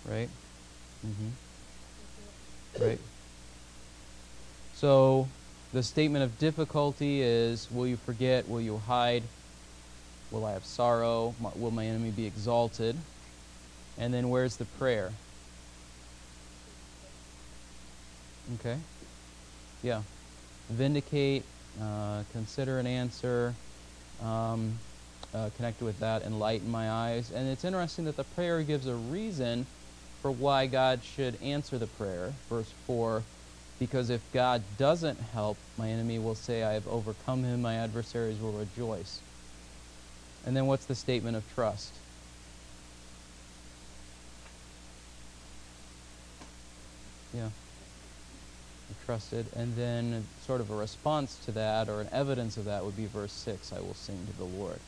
Right? 0.08 0.28
Mm-hmm. 1.04 2.84
Right. 2.84 3.00
So 4.74 5.26
the 5.72 5.82
statement 5.82 6.22
of 6.22 6.38
difficulty 6.38 7.22
is 7.22 7.66
Will 7.72 7.88
you 7.88 7.96
forget? 7.96 8.48
Will 8.48 8.60
you 8.60 8.78
hide? 8.78 9.24
Will 10.30 10.44
I 10.44 10.52
have 10.52 10.64
sorrow? 10.64 11.34
Will 11.56 11.70
my 11.70 11.86
enemy 11.86 12.10
be 12.10 12.26
exalted? 12.26 12.96
And 13.98 14.12
then 14.12 14.30
where's 14.30 14.56
the 14.56 14.64
prayer? 14.64 15.12
Okay. 18.54 18.76
Yeah. 19.82 20.02
Vindicate, 20.70 21.42
uh, 21.80 22.22
consider 22.32 22.78
an 22.78 22.86
answer, 22.86 23.54
um, 24.22 24.78
uh, 25.34 25.50
connected 25.56 25.84
with 25.84 25.98
that, 26.00 26.22
enlighten 26.22 26.70
my 26.70 26.90
eyes. 26.90 27.30
And 27.32 27.48
it's 27.48 27.64
interesting 27.64 28.04
that 28.04 28.16
the 28.16 28.24
prayer 28.24 28.62
gives 28.62 28.86
a 28.86 28.94
reason 28.94 29.66
for 30.22 30.30
why 30.30 30.66
God 30.66 31.00
should 31.02 31.40
answer 31.42 31.78
the 31.78 31.86
prayer. 31.86 32.32
Verse 32.48 32.72
4 32.86 33.22
because 33.78 34.10
if 34.10 34.20
God 34.32 34.62
doesn't 34.76 35.20
help, 35.20 35.56
my 35.76 35.88
enemy 35.88 36.18
will 36.18 36.34
say, 36.34 36.64
I 36.64 36.72
have 36.72 36.88
overcome 36.88 37.44
him, 37.44 37.62
my 37.62 37.74
adversaries 37.74 38.40
will 38.40 38.52
rejoice. 38.52 39.20
And 40.48 40.56
then 40.56 40.66
what's 40.66 40.86
the 40.86 40.94
statement 40.94 41.36
of 41.36 41.44
trust? 41.54 41.92
Yeah. 47.34 47.50
Trusted. 49.04 49.44
And 49.54 49.76
then 49.76 50.24
sort 50.46 50.62
of 50.62 50.70
a 50.70 50.74
response 50.74 51.36
to 51.44 51.52
that 51.52 51.90
or 51.90 52.00
an 52.00 52.08
evidence 52.12 52.56
of 52.56 52.64
that 52.64 52.82
would 52.82 52.96
be 52.96 53.04
verse 53.04 53.32
6 53.32 53.74
I 53.74 53.80
will 53.80 53.92
sing 53.92 54.26
to 54.26 54.38
the 54.38 54.44
Lord. 54.44 54.78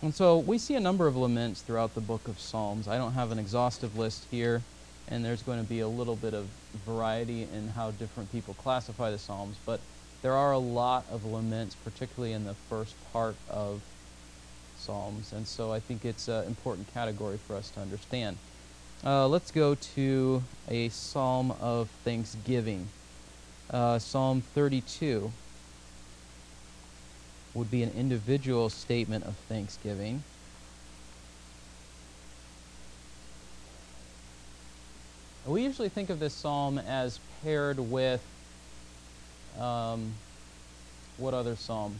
And 0.00 0.14
so 0.14 0.38
we 0.38 0.56
see 0.56 0.76
a 0.76 0.80
number 0.80 1.06
of 1.06 1.14
laments 1.14 1.60
throughout 1.60 1.94
the 1.94 2.00
book 2.00 2.26
of 2.26 2.40
Psalms. 2.40 2.88
I 2.88 2.96
don't 2.96 3.12
have 3.12 3.30
an 3.30 3.38
exhaustive 3.38 3.98
list 3.98 4.24
here 4.30 4.62
and 5.08 5.22
there's 5.22 5.42
going 5.42 5.62
to 5.62 5.68
be 5.68 5.80
a 5.80 5.88
little 5.88 6.16
bit 6.16 6.32
of 6.32 6.46
variety 6.86 7.42
in 7.42 7.68
how 7.68 7.90
different 7.90 8.32
people 8.32 8.54
classify 8.54 9.10
the 9.10 9.18
Psalms, 9.18 9.56
but 9.66 9.80
there 10.22 10.32
are 10.32 10.52
a 10.52 10.58
lot 10.58 11.04
of 11.12 11.26
laments, 11.26 11.74
particularly 11.84 12.32
in 12.32 12.44
the 12.44 12.54
first 12.70 12.94
part 13.12 13.36
of 13.50 13.82
Psalms, 14.86 15.32
and 15.32 15.48
so 15.48 15.72
I 15.72 15.80
think 15.80 16.04
it's 16.04 16.28
an 16.28 16.44
important 16.46 16.92
category 16.94 17.38
for 17.38 17.56
us 17.56 17.70
to 17.70 17.80
understand. 17.80 18.36
Uh, 19.04 19.26
let's 19.26 19.50
go 19.50 19.74
to 19.74 20.44
a 20.68 20.90
psalm 20.90 21.50
of 21.60 21.88
thanksgiving. 22.04 22.86
Uh, 23.68 23.98
psalm 23.98 24.40
32 24.40 25.32
would 27.52 27.68
be 27.68 27.82
an 27.82 27.90
individual 27.96 28.70
statement 28.70 29.24
of 29.24 29.34
thanksgiving. 29.48 30.22
We 35.46 35.64
usually 35.64 35.88
think 35.88 36.10
of 36.10 36.20
this 36.20 36.32
psalm 36.32 36.78
as 36.78 37.18
paired 37.42 37.80
with 37.80 38.24
um, 39.58 40.12
what 41.18 41.34
other 41.34 41.56
psalm? 41.56 41.96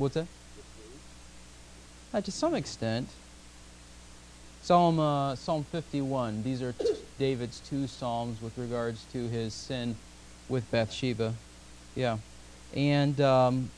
What's 0.00 0.14
that? 0.14 0.26
Uh, 2.14 2.22
to 2.22 2.32
some 2.32 2.54
extent. 2.54 3.06
Psalm 4.62 4.98
uh, 4.98 5.36
Psalm 5.36 5.64
51. 5.64 6.42
These 6.42 6.62
are 6.62 6.74
David's 7.18 7.60
two 7.60 7.86
psalms 7.86 8.40
with 8.40 8.56
regards 8.56 9.04
to 9.12 9.28
his 9.28 9.52
sin 9.52 9.96
with 10.48 10.68
Bathsheba. 10.70 11.34
Yeah, 11.94 12.16
and 12.74 13.20
um, 13.20 13.70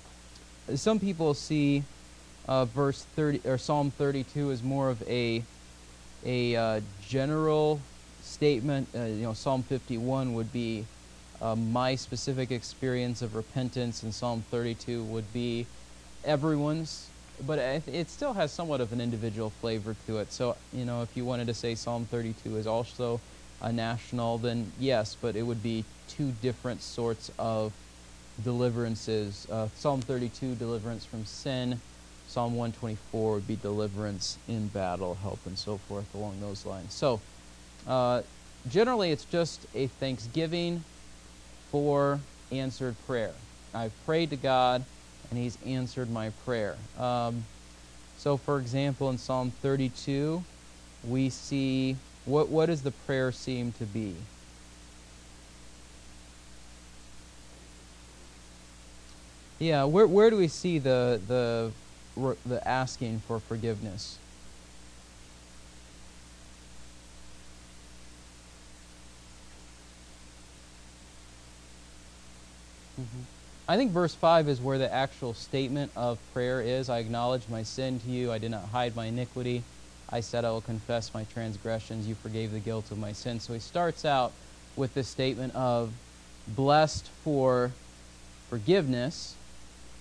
some 0.76 1.00
people 1.00 1.34
see 1.34 1.82
uh, 2.46 2.66
verse 2.66 3.02
30 3.16 3.40
or 3.44 3.58
Psalm 3.58 3.90
32 3.90 4.52
as 4.52 4.62
more 4.62 4.90
of 4.90 5.02
a 5.08 5.42
a 6.24 6.54
uh, 6.54 6.80
general 7.04 7.80
statement. 8.22 8.86
Uh, 8.94 9.06
you 9.06 9.22
know, 9.22 9.32
Psalm 9.32 9.64
51 9.64 10.34
would 10.34 10.52
be 10.52 10.86
uh, 11.40 11.56
my 11.56 11.96
specific 11.96 12.52
experience 12.52 13.22
of 13.22 13.34
repentance, 13.34 14.04
and 14.04 14.14
Psalm 14.14 14.44
32 14.52 15.02
would 15.02 15.32
be 15.32 15.66
everyone's. 16.24 17.08
But 17.46 17.58
it 17.58 18.08
still 18.08 18.34
has 18.34 18.52
somewhat 18.52 18.80
of 18.80 18.92
an 18.92 19.00
individual 19.00 19.50
flavor 19.50 19.96
to 20.06 20.18
it. 20.18 20.32
So, 20.32 20.56
you 20.72 20.84
know, 20.84 21.02
if 21.02 21.16
you 21.16 21.24
wanted 21.24 21.48
to 21.48 21.54
say 21.54 21.74
Psalm 21.74 22.06
32 22.06 22.56
is 22.56 22.66
also 22.66 23.20
a 23.60 23.72
national, 23.72 24.38
then 24.38 24.70
yes, 24.78 25.16
but 25.20 25.34
it 25.34 25.42
would 25.42 25.62
be 25.62 25.84
two 26.08 26.32
different 26.40 26.82
sorts 26.82 27.32
of 27.38 27.72
deliverances. 28.44 29.48
Uh, 29.50 29.68
Psalm 29.74 30.00
32, 30.02 30.54
deliverance 30.54 31.04
from 31.04 31.24
sin 31.24 31.80
Psalm 32.32 32.54
124 32.54 33.34
would 33.34 33.46
be 33.46 33.56
deliverance 33.56 34.38
in 34.48 34.68
battle, 34.68 35.16
help, 35.16 35.38
and 35.44 35.58
so 35.58 35.76
forth 35.76 36.14
along 36.14 36.40
those 36.40 36.64
lines. 36.64 36.94
So, 36.94 37.20
uh, 37.86 38.22
generally, 38.70 39.10
it's 39.10 39.26
just 39.26 39.66
a 39.74 39.88
thanksgiving 39.88 40.82
for 41.70 42.20
answered 42.50 42.94
prayer. 43.06 43.34
I've 43.74 43.92
prayed 44.06 44.30
to 44.30 44.36
God, 44.36 44.82
and 45.32 45.40
He's 45.40 45.56
answered 45.64 46.10
my 46.10 46.28
prayer. 46.44 46.76
Um, 46.98 47.44
so, 48.18 48.36
for 48.36 48.58
example, 48.58 49.08
in 49.08 49.16
Psalm 49.16 49.50
32, 49.50 50.44
we 51.08 51.30
see 51.30 51.96
what, 52.26 52.50
what 52.50 52.66
does 52.66 52.82
the 52.82 52.90
prayer 52.90 53.32
seem 53.32 53.72
to 53.72 53.84
be? 53.86 54.14
Yeah, 59.58 59.84
where, 59.84 60.06
where 60.06 60.28
do 60.28 60.36
we 60.36 60.48
see 60.48 60.78
the, 60.78 61.18
the, 61.26 61.72
the 62.44 62.68
asking 62.68 63.20
for 63.20 63.40
forgiveness? 63.40 64.18
Mhm. 73.00 73.41
I 73.68 73.76
think 73.76 73.92
verse 73.92 74.14
5 74.14 74.48
is 74.48 74.60
where 74.60 74.78
the 74.78 74.92
actual 74.92 75.34
statement 75.34 75.92
of 75.94 76.18
prayer 76.32 76.60
is. 76.60 76.88
I 76.88 76.98
acknowledge 76.98 77.42
my 77.48 77.62
sin 77.62 78.00
to 78.00 78.10
you. 78.10 78.32
I 78.32 78.38
did 78.38 78.50
not 78.50 78.64
hide 78.66 78.96
my 78.96 79.06
iniquity. 79.06 79.62
I 80.10 80.20
said 80.20 80.44
I 80.44 80.50
will 80.50 80.60
confess 80.60 81.14
my 81.14 81.24
transgressions. 81.24 82.06
You 82.08 82.14
forgave 82.16 82.52
the 82.52 82.58
guilt 82.58 82.90
of 82.90 82.98
my 82.98 83.12
sin. 83.12 83.38
So 83.40 83.52
he 83.54 83.60
starts 83.60 84.04
out 84.04 84.32
with 84.76 84.94
this 84.94 85.08
statement 85.08 85.54
of 85.54 85.92
blessed 86.48 87.08
for 87.22 87.70
forgiveness. 88.50 89.34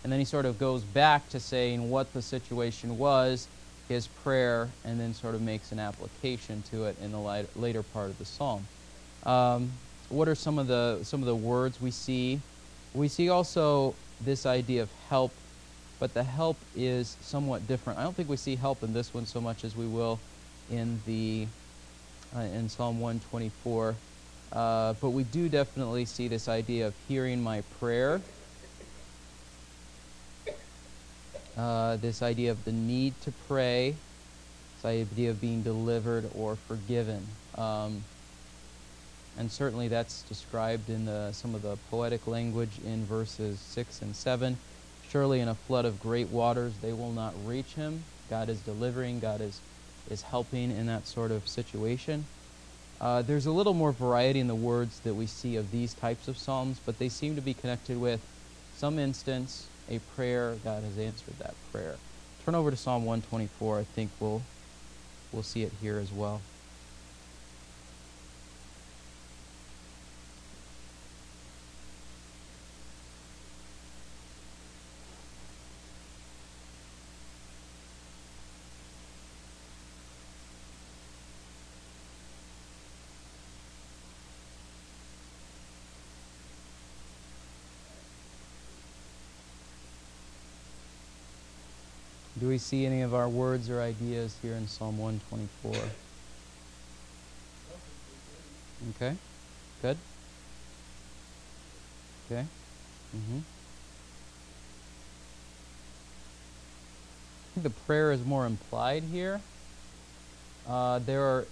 And 0.03 0.11
then 0.11 0.19
he 0.19 0.25
sort 0.25 0.45
of 0.45 0.57
goes 0.57 0.81
back 0.81 1.29
to 1.29 1.39
saying 1.39 1.91
what 1.91 2.11
the 2.13 2.21
situation 2.23 2.97
was, 2.97 3.47
his 3.87 4.07
prayer, 4.07 4.69
and 4.83 4.99
then 4.99 5.13
sort 5.13 5.35
of 5.35 5.41
makes 5.41 5.71
an 5.71 5.79
application 5.79 6.63
to 6.71 6.85
it 6.85 6.97
in 7.01 7.11
the 7.11 7.45
later 7.55 7.83
part 7.83 8.09
of 8.09 8.17
the 8.17 8.25
psalm. 8.25 8.65
Um, 9.23 9.71
what 10.09 10.27
are 10.27 10.35
some 10.35 10.57
of 10.57 10.67
the 10.67 10.99
some 11.03 11.21
of 11.21 11.27
the 11.27 11.35
words 11.35 11.79
we 11.79 11.91
see? 11.91 12.41
We 12.93 13.07
see 13.07 13.29
also 13.29 13.95
this 14.19 14.45
idea 14.45 14.81
of 14.83 14.89
help, 15.09 15.31
but 15.99 16.13
the 16.13 16.23
help 16.23 16.57
is 16.75 17.15
somewhat 17.21 17.67
different. 17.67 17.99
I 17.99 18.03
don't 18.03 18.15
think 18.15 18.29
we 18.29 18.37
see 18.37 18.55
help 18.55 18.83
in 18.83 18.93
this 18.93 19.13
one 19.13 19.25
so 19.25 19.39
much 19.39 19.63
as 19.63 19.75
we 19.75 19.87
will 19.87 20.19
in 20.69 21.01
the 21.05 21.47
uh, 22.35 22.39
in 22.39 22.69
Psalm 22.69 22.99
124. 22.99 23.95
Uh, 24.51 24.93
but 24.99 25.09
we 25.09 25.23
do 25.23 25.47
definitely 25.47 26.05
see 26.05 26.27
this 26.27 26.49
idea 26.49 26.87
of 26.87 26.93
hearing 27.07 27.41
my 27.41 27.61
prayer. 27.79 28.21
Uh, 31.57 31.97
this 31.97 32.21
idea 32.21 32.51
of 32.51 32.63
the 32.65 32.71
need 32.71 33.13
to 33.21 33.31
pray, 33.47 33.95
this 34.75 34.85
idea 34.85 35.29
of 35.29 35.39
being 35.39 35.61
delivered 35.61 36.29
or 36.35 36.55
forgiven. 36.55 37.25
Um, 37.55 38.03
and 39.37 39.51
certainly 39.51 39.87
that's 39.87 40.23
described 40.23 40.89
in 40.89 41.05
the, 41.05 41.31
some 41.31 41.55
of 41.55 41.61
the 41.61 41.77
poetic 41.89 42.27
language 42.27 42.79
in 42.85 43.05
verses 43.05 43.59
6 43.59 44.01
and 44.01 44.15
7. 44.15 44.57
Surely 45.09 45.39
in 45.39 45.47
a 45.47 45.55
flood 45.55 45.85
of 45.85 45.99
great 45.99 46.29
waters 46.29 46.73
they 46.81 46.93
will 46.93 47.11
not 47.11 47.33
reach 47.45 47.73
him. 47.73 48.03
God 48.29 48.49
is 48.49 48.61
delivering, 48.61 49.19
God 49.19 49.41
is, 49.41 49.59
is 50.09 50.21
helping 50.21 50.71
in 50.71 50.85
that 50.87 51.07
sort 51.07 51.31
of 51.31 51.47
situation. 51.47 52.25
Uh, 52.99 53.21
there's 53.21 53.47
a 53.47 53.51
little 53.51 53.73
more 53.73 53.91
variety 53.91 54.39
in 54.39 54.47
the 54.47 54.55
words 54.55 54.99
that 54.99 55.15
we 55.15 55.25
see 55.25 55.55
of 55.55 55.71
these 55.71 55.93
types 55.93 56.27
of 56.27 56.37
psalms, 56.37 56.79
but 56.85 56.99
they 56.99 57.09
seem 57.09 57.35
to 57.35 57.41
be 57.41 57.53
connected 57.53 57.99
with 57.99 58.21
some 58.77 58.99
instance, 58.99 59.67
a 59.89 59.99
prayer. 60.15 60.55
God 60.63 60.83
has 60.83 60.97
answered 60.97 61.33
that 61.39 61.55
prayer. 61.71 61.95
Turn 62.45 62.55
over 62.55 62.71
to 62.71 62.77
Psalm 62.77 63.05
124. 63.05 63.79
I 63.79 63.83
think 63.83 64.11
we'll, 64.19 64.43
we'll 65.31 65.43
see 65.43 65.63
it 65.63 65.71
here 65.81 65.97
as 65.97 66.11
well. 66.11 66.41
Do 92.41 92.47
we 92.47 92.57
see 92.57 92.87
any 92.87 93.03
of 93.03 93.13
our 93.13 93.29
words 93.29 93.69
or 93.69 93.79
ideas 93.79 94.35
here 94.41 94.55
in 94.55 94.67
Psalm 94.67 94.97
124? 94.97 95.75
Okay. 98.95 99.15
Good. 99.83 99.97
Okay. 102.25 102.45
Mm-hmm. 103.15 103.39
The 107.61 107.69
prayer 107.69 108.11
is 108.11 108.25
more 108.25 108.47
implied 108.47 109.03
here. 109.03 109.39
Uh, 110.67 110.97
there 110.97 111.21
are 111.21 111.45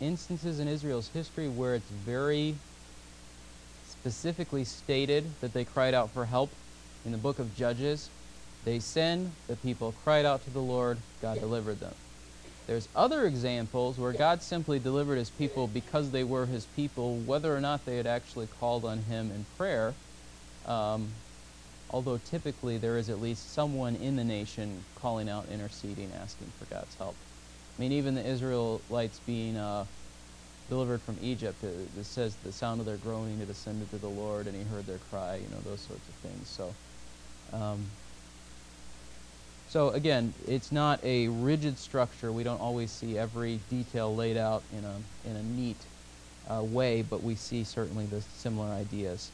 instances 0.00 0.60
in 0.60 0.68
Israel's 0.68 1.08
history 1.08 1.48
where 1.48 1.74
it's 1.74 1.90
very 1.90 2.54
specifically 3.88 4.62
stated 4.62 5.24
that 5.40 5.52
they 5.52 5.64
cried 5.64 5.92
out 5.92 6.10
for 6.10 6.24
help. 6.24 6.50
In 7.04 7.10
the 7.10 7.18
book 7.18 7.40
of 7.40 7.56
Judges, 7.56 8.10
they 8.66 8.80
sinned, 8.80 9.30
the 9.46 9.54
people 9.56 9.92
cried 10.04 10.26
out 10.26 10.42
to 10.42 10.50
the 10.50 10.60
Lord, 10.60 10.98
God 11.22 11.38
delivered 11.38 11.78
them. 11.78 11.94
There's 12.66 12.88
other 12.96 13.24
examples 13.26 13.96
where 13.96 14.12
God 14.12 14.42
simply 14.42 14.80
delivered 14.80 15.18
his 15.18 15.30
people 15.30 15.68
because 15.68 16.10
they 16.10 16.24
were 16.24 16.46
his 16.46 16.66
people, 16.74 17.14
whether 17.18 17.56
or 17.56 17.60
not 17.60 17.86
they 17.86 17.96
had 17.96 18.08
actually 18.08 18.48
called 18.58 18.84
on 18.84 18.98
him 18.98 19.30
in 19.30 19.46
prayer. 19.56 19.94
Um, 20.66 21.12
although 21.90 22.18
typically 22.18 22.76
there 22.76 22.98
is 22.98 23.08
at 23.08 23.20
least 23.20 23.54
someone 23.54 23.94
in 23.94 24.16
the 24.16 24.24
nation 24.24 24.82
calling 24.96 25.28
out, 25.28 25.46
interceding, 25.48 26.10
asking 26.20 26.48
for 26.58 26.64
God's 26.74 26.96
help. 26.96 27.14
I 27.78 27.80
mean, 27.80 27.92
even 27.92 28.16
the 28.16 28.26
Israelites 28.26 29.20
being 29.24 29.56
uh, 29.56 29.84
delivered 30.68 31.00
from 31.02 31.16
Egypt, 31.22 31.62
it, 31.62 31.88
it, 31.96 32.04
says 32.04 32.34
the 32.42 32.50
sound 32.50 32.80
of 32.80 32.86
their 32.86 32.96
groaning 32.96 33.40
it 33.40 33.48
ascended 33.48 33.88
to 33.92 33.98
the 33.98 34.08
Lord, 34.08 34.48
and 34.48 34.56
he 34.56 34.64
heard 34.64 34.86
their 34.86 34.98
cry, 34.98 35.36
you 35.36 35.48
know, 35.54 35.60
those 35.64 35.82
sorts 35.82 36.02
of 36.08 36.14
things. 36.28 36.48
So, 36.48 36.74
um, 37.52 37.86
so 39.68 39.90
again, 39.90 40.32
it's 40.46 40.70
not 40.70 41.02
a 41.04 41.28
rigid 41.28 41.78
structure. 41.78 42.32
We 42.32 42.44
don't 42.44 42.60
always 42.60 42.90
see 42.90 43.18
every 43.18 43.60
detail 43.68 44.14
laid 44.14 44.36
out 44.36 44.62
in 44.72 44.84
a, 44.84 45.28
in 45.28 45.36
a 45.36 45.42
neat 45.42 45.76
uh, 46.48 46.62
way, 46.62 47.02
but 47.02 47.22
we 47.22 47.34
see 47.34 47.64
certainly 47.64 48.06
the 48.06 48.20
similar 48.20 48.68
ideas. 48.68 49.30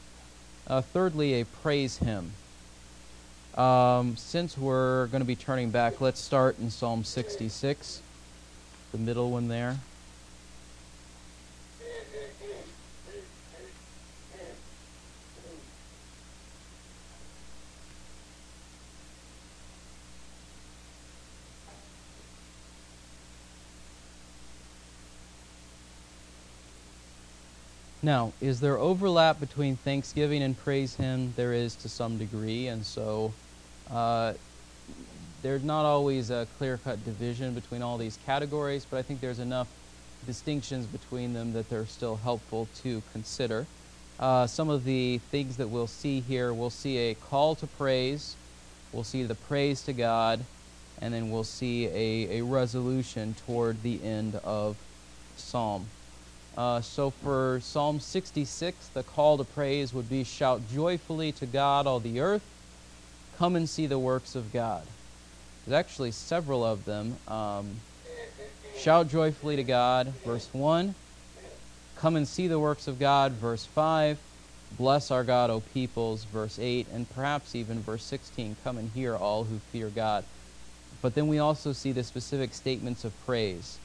Uh, 0.67 0.81
thirdly, 0.81 1.41
a 1.41 1.45
praise 1.45 1.97
hymn. 1.97 2.31
Um, 3.55 4.17
since 4.17 4.57
we're 4.57 5.07
going 5.07 5.21
to 5.21 5.27
be 5.27 5.35
turning 5.35 5.69
back, 5.69 6.01
let's 6.01 6.19
start 6.19 6.57
in 6.59 6.71
Psalm 6.71 7.03
66, 7.03 8.01
the 8.91 8.97
middle 8.97 9.29
one 9.29 9.47
there. 9.47 9.77
Now, 28.03 28.33
is 28.41 28.59
there 28.59 28.77
overlap 28.77 29.39
between 29.39 29.77
Thanksgiving 29.77 30.43
and 30.43 30.57
Praise 30.57 30.93
Hymn? 30.93 31.33
There 31.37 31.53
is 31.53 31.73
to 31.77 31.87
some 31.87 32.17
degree, 32.17 32.67
and 32.67 32.85
so 32.85 33.31
uh, 33.89 34.33
there's 35.41 35.63
not 35.63 35.85
always 35.85 36.29
a 36.29 36.45
clear 36.57 36.77
cut 36.83 37.05
division 37.05 37.53
between 37.53 37.81
all 37.81 37.97
these 37.97 38.19
categories, 38.25 38.85
but 38.91 38.97
I 38.97 39.03
think 39.03 39.21
there's 39.21 39.39
enough 39.39 39.69
distinctions 40.27 40.85
between 40.85 41.31
them 41.31 41.53
that 41.53 41.69
they're 41.69 41.85
still 41.85 42.17
helpful 42.17 42.67
to 42.83 43.01
consider. 43.13 43.65
Uh, 44.19 44.47
some 44.47 44.69
of 44.69 44.83
the 44.83 45.19
things 45.31 45.55
that 45.55 45.69
we'll 45.69 45.87
see 45.87 46.19
here 46.19 46.53
we'll 46.53 46.69
see 46.69 46.97
a 46.97 47.13
call 47.13 47.55
to 47.55 47.67
praise, 47.67 48.35
we'll 48.91 49.05
see 49.05 49.23
the 49.23 49.35
praise 49.35 49.81
to 49.83 49.93
God, 49.93 50.41
and 51.01 51.13
then 51.13 51.31
we'll 51.31 51.45
see 51.45 51.85
a, 51.85 52.39
a 52.39 52.43
resolution 52.43 53.33
toward 53.47 53.81
the 53.81 54.03
end 54.03 54.35
of 54.43 54.75
Psalm. 55.37 55.85
Uh, 56.57 56.81
so 56.81 57.09
for 57.09 57.59
Psalm 57.63 57.99
66, 57.99 58.89
the 58.93 59.03
call 59.03 59.37
to 59.37 59.43
praise 59.43 59.93
would 59.93 60.09
be 60.09 60.23
Shout 60.23 60.61
joyfully 60.71 61.31
to 61.33 61.45
God, 61.45 61.87
all 61.87 61.99
the 61.99 62.19
earth. 62.19 62.43
Come 63.37 63.55
and 63.55 63.67
see 63.67 63.87
the 63.87 63.97
works 63.97 64.35
of 64.35 64.53
God. 64.53 64.83
There's 65.65 65.77
actually 65.77 66.11
several 66.11 66.63
of 66.63 66.85
them. 66.85 67.17
Um, 67.27 67.77
Shout 68.77 69.07
joyfully 69.07 69.55
to 69.55 69.63
God, 69.63 70.07
verse 70.25 70.49
1. 70.51 70.93
Come 71.97 72.15
and 72.15 72.27
see 72.27 72.47
the 72.47 72.59
works 72.59 72.87
of 72.87 72.99
God, 72.99 73.31
verse 73.33 73.65
5. 73.65 74.17
Bless 74.77 75.11
our 75.11 75.23
God, 75.23 75.49
O 75.49 75.61
peoples, 75.73 76.25
verse 76.25 76.59
8. 76.59 76.87
And 76.93 77.09
perhaps 77.11 77.55
even 77.55 77.79
verse 77.79 78.03
16. 78.03 78.57
Come 78.63 78.77
and 78.77 78.91
hear 78.93 79.15
all 79.15 79.45
who 79.45 79.59
fear 79.71 79.89
God. 79.89 80.23
But 81.01 81.15
then 81.15 81.27
we 81.27 81.39
also 81.39 81.71
see 81.71 81.91
the 81.91 82.03
specific 82.03 82.53
statements 82.53 83.05
of 83.05 83.13
praise. 83.25 83.77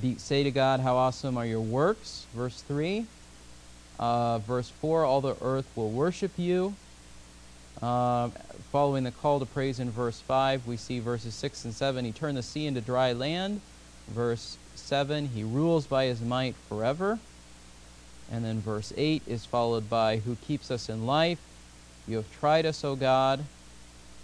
Be, 0.00 0.16
say 0.16 0.42
to 0.44 0.50
God, 0.50 0.80
How 0.80 0.96
awesome 0.96 1.36
are 1.36 1.46
your 1.46 1.60
works, 1.60 2.26
verse 2.34 2.60
3. 2.62 3.06
Uh, 3.98 4.38
verse 4.38 4.68
4, 4.68 5.04
All 5.04 5.20
the 5.20 5.36
earth 5.40 5.66
will 5.74 5.90
worship 5.90 6.30
you. 6.36 6.74
Uh, 7.80 8.28
following 8.72 9.04
the 9.04 9.10
call 9.10 9.40
to 9.40 9.46
praise 9.46 9.80
in 9.80 9.90
verse 9.90 10.20
5, 10.20 10.66
we 10.66 10.76
see 10.76 10.98
verses 10.98 11.34
6 11.34 11.64
and 11.64 11.74
7. 11.74 12.04
He 12.04 12.12
turned 12.12 12.36
the 12.36 12.42
sea 12.42 12.66
into 12.66 12.80
dry 12.80 13.12
land. 13.12 13.60
Verse 14.08 14.56
7, 14.74 15.28
He 15.28 15.42
rules 15.42 15.86
by 15.86 16.04
His 16.04 16.20
might 16.20 16.54
forever. 16.68 17.18
And 18.30 18.44
then 18.44 18.60
verse 18.60 18.92
8 18.96 19.22
is 19.26 19.44
followed 19.44 19.88
by 19.88 20.18
Who 20.18 20.36
keeps 20.36 20.70
us 20.70 20.88
in 20.88 21.06
life. 21.06 21.38
You 22.06 22.16
have 22.16 22.40
tried 22.40 22.66
us, 22.66 22.84
O 22.84 22.96
God, 22.96 23.40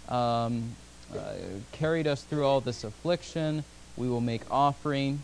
um, 0.09 0.75
uh, 1.13 1.33
carried 1.71 2.07
us 2.07 2.23
through 2.23 2.45
all 2.45 2.61
this 2.61 2.83
affliction. 2.83 3.63
We 3.97 4.09
will 4.09 4.21
make 4.21 4.41
offering, 4.51 5.21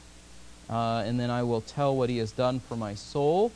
uh, 0.71 1.03
and 1.05 1.19
then 1.19 1.29
I 1.29 1.43
will 1.43 1.61
tell 1.61 1.95
what 1.95 2.09
he 2.09 2.17
has 2.19 2.31
done 2.31 2.61
for 2.61 2.77
my 2.77 2.95
soul. 2.95 3.51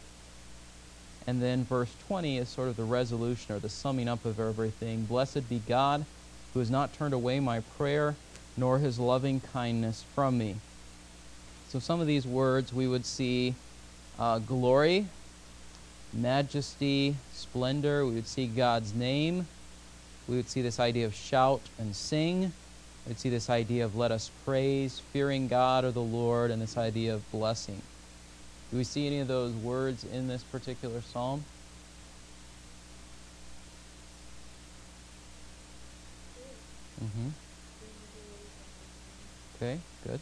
And 1.26 1.42
then 1.42 1.64
verse 1.64 1.92
20 2.08 2.38
is 2.38 2.50
sort 2.50 2.68
of 2.68 2.76
the 2.76 2.84
resolution 2.84 3.56
or 3.56 3.60
the 3.60 3.70
summing 3.70 4.08
up 4.08 4.26
of 4.26 4.40
everything. 4.40 5.06
Blessed 5.06 5.50
be 5.50 5.62
God, 5.68 6.06
who 6.54 6.60
has 6.60 6.70
not 6.70 6.94
turned 6.94 7.14
away 7.14 7.40
my 7.40 7.62
prayer, 7.62 8.16
nor 8.58 8.80
his 8.80 9.00
loving 9.00 9.40
kindness 9.40 10.04
from 10.14 10.38
me. 10.38 10.58
So, 11.70 11.80
some 11.80 12.00
of 12.00 12.08
these 12.08 12.28
words 12.28 12.72
we 12.72 12.88
would 12.88 13.06
see 13.06 13.56
uh, 14.20 14.40
glory, 14.40 15.08
majesty, 16.14 17.16
splendor. 17.34 18.06
We 18.06 18.14
would 18.14 18.28
see 18.28 18.48
God's 18.48 18.94
name. 18.94 19.48
We 20.28 20.36
would 20.36 20.50
see 20.50 20.62
this 20.62 20.80
idea 20.80 21.06
of 21.06 21.16
shout 21.16 21.62
and 21.80 21.96
sing. 21.96 22.54
We'd 23.08 23.20
see 23.20 23.30
this 23.30 23.50
idea 23.50 23.86
of 23.86 23.96
let 23.96 24.12
us 24.12 24.32
praise, 24.46 25.00
fearing 25.14 25.48
God 25.48 25.86
or 25.86 25.92
the 25.92 26.02
Lord, 26.02 26.50
and 26.50 26.62
this 26.62 26.78
idea 26.78 27.14
of 27.14 27.30
blessing. 27.32 27.82
Do 28.72 28.78
we 28.78 28.84
see 28.84 29.06
any 29.06 29.20
of 29.20 29.28
those 29.28 29.54
words 29.54 30.04
in 30.04 30.28
this 30.28 30.44
particular 30.44 31.02
psalm? 31.02 31.46
Mm-hmm. 37.04 37.30
Okay, 39.56 39.80
good. 40.04 40.20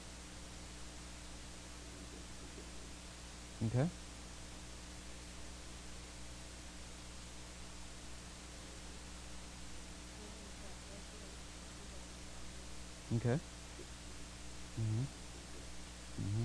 Okay. 3.68 3.88
Okay. 13.18 13.40
Mm-hmm. 14.80 15.04
Mm-hmm. 16.22 16.44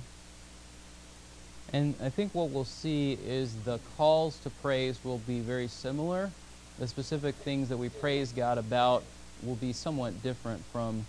And 1.72 1.94
I 2.02 2.08
think 2.08 2.34
what 2.34 2.50
we'll 2.50 2.64
see 2.64 3.18
is 3.26 3.54
the 3.64 3.78
calls 3.96 4.38
to 4.40 4.50
praise 4.50 4.98
will 5.04 5.18
be 5.18 5.40
very 5.40 5.68
similar. 5.68 6.30
The 6.78 6.88
specific 6.88 7.34
things 7.36 7.68
that 7.68 7.76
we 7.76 7.88
praise 7.88 8.32
God 8.32 8.58
about 8.58 9.02
will 9.42 9.56
be 9.56 9.72
somewhat 9.72 10.22
different 10.22 10.64
from 10.72 11.06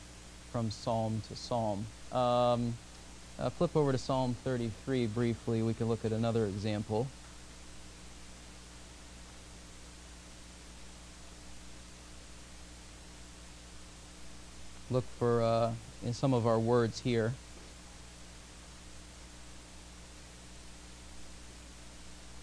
from 0.52 0.72
psalm 0.72 1.22
to 1.28 1.36
psalm. 1.36 1.86
Um, 2.12 2.74
uh, 3.40 3.50
flip 3.52 3.76
over 3.76 3.92
to 3.92 3.98
Psalm 3.98 4.36
33 4.44 5.06
briefly. 5.08 5.62
We 5.62 5.74
can 5.74 5.88
look 5.88 6.04
at 6.04 6.12
another 6.12 6.46
example. 6.46 7.08
Look 14.92 15.06
for 15.20 15.44
uh, 15.44 15.72
in 16.04 16.14
some 16.14 16.34
of 16.34 16.48
our 16.48 16.60
words 16.60 17.02
here. 17.02 17.34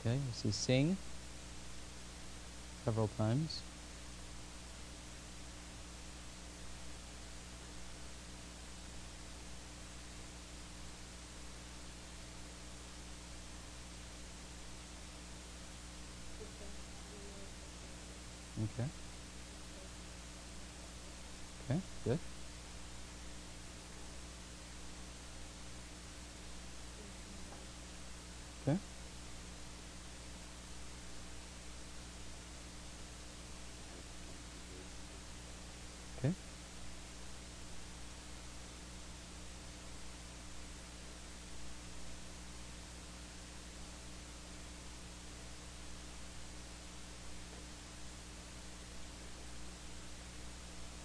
Okay, 0.01 0.15
you 0.15 0.21
see 0.33 0.51
sing 0.53 0.97
several 2.85 3.09
times. 3.19 3.61
Okay. 18.63 18.89
Okay, 21.69 21.81
good. 22.05 22.19
Okay. 28.63 28.79
Okay. 36.19 36.33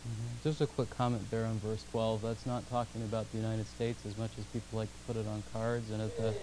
Mhm. 0.06 0.31
Just 0.44 0.60
a 0.60 0.68
quick 0.68 0.90
comment 0.90 1.30
there 1.30 1.46
on 1.46 1.60
verse 1.60 1.84
12. 1.84 2.24
That's 2.24 2.48
not 2.48 2.68
talking 2.68 3.04
about 3.04 3.30
the 3.32 3.38
United 3.38 3.68
States 3.68 4.06
as 4.08 4.18
much 4.18 4.40
as 4.40 4.46
people 4.48 4.78
like 4.78 4.92
to 4.92 5.00
put 5.06 5.16
it 5.16 5.28
on 5.28 5.44
cards 5.44 5.92
and 5.92 6.02
at 6.02 6.18
the 6.18 6.36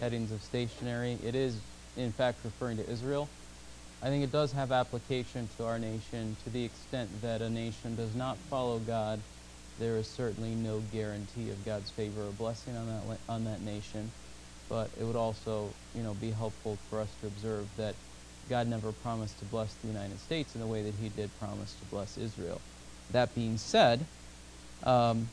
headings 0.00 0.30
of 0.30 0.42
stationery. 0.42 1.18
It 1.20 1.34
is, 1.34 1.66
in 1.96 2.12
fact, 2.12 2.44
referring 2.44 2.76
to 2.76 2.88
Israel. 2.88 3.32
I 4.00 4.08
think 4.08 4.22
it 4.22 4.30
does 4.30 4.52
have 4.52 4.70
application 4.70 5.48
to 5.56 5.64
our 5.64 5.78
nation 5.78 6.36
to 6.36 6.50
the 6.50 6.64
extent 6.64 7.20
that 7.22 7.42
a 7.42 7.50
nation 7.50 7.96
does 7.96 8.14
not 8.14 8.38
follow 8.48 8.78
God. 8.78 9.24
There 9.76 9.96
is 9.96 10.08
certainly 10.08 10.54
no 10.54 10.80
guarantee 10.80 11.50
of 11.50 11.64
God's 11.64 11.90
favor 11.90 12.28
or 12.28 12.32
blessing 12.32 12.76
on 12.76 12.86
that 12.88 13.20
on 13.28 13.44
that 13.44 13.60
nation. 13.60 14.12
But 14.68 14.92
it 14.96 15.04
would 15.04 15.16
also, 15.16 15.76
you 15.94 16.02
know, 16.04 16.14
be 16.14 16.30
helpful 16.30 16.76
for 16.88 17.00
us 17.00 17.16
to 17.16 17.26
observe 17.26 17.74
that 17.76 17.96
God 18.48 18.68
never 18.68 18.92
promised 18.92 19.38
to 19.40 19.44
bless 19.44 19.74
the 19.76 19.88
United 19.88 20.20
States 20.20 20.54
in 20.54 20.60
the 20.60 20.66
way 20.68 20.82
that 20.84 20.94
He 20.96 21.08
did 21.08 21.34
promise 21.34 21.74
to 21.76 21.84
bless 21.86 22.16
Israel. 22.18 22.62
That 23.10 23.34
being 23.34 23.58
said, 23.58 24.06
um, 24.84 25.28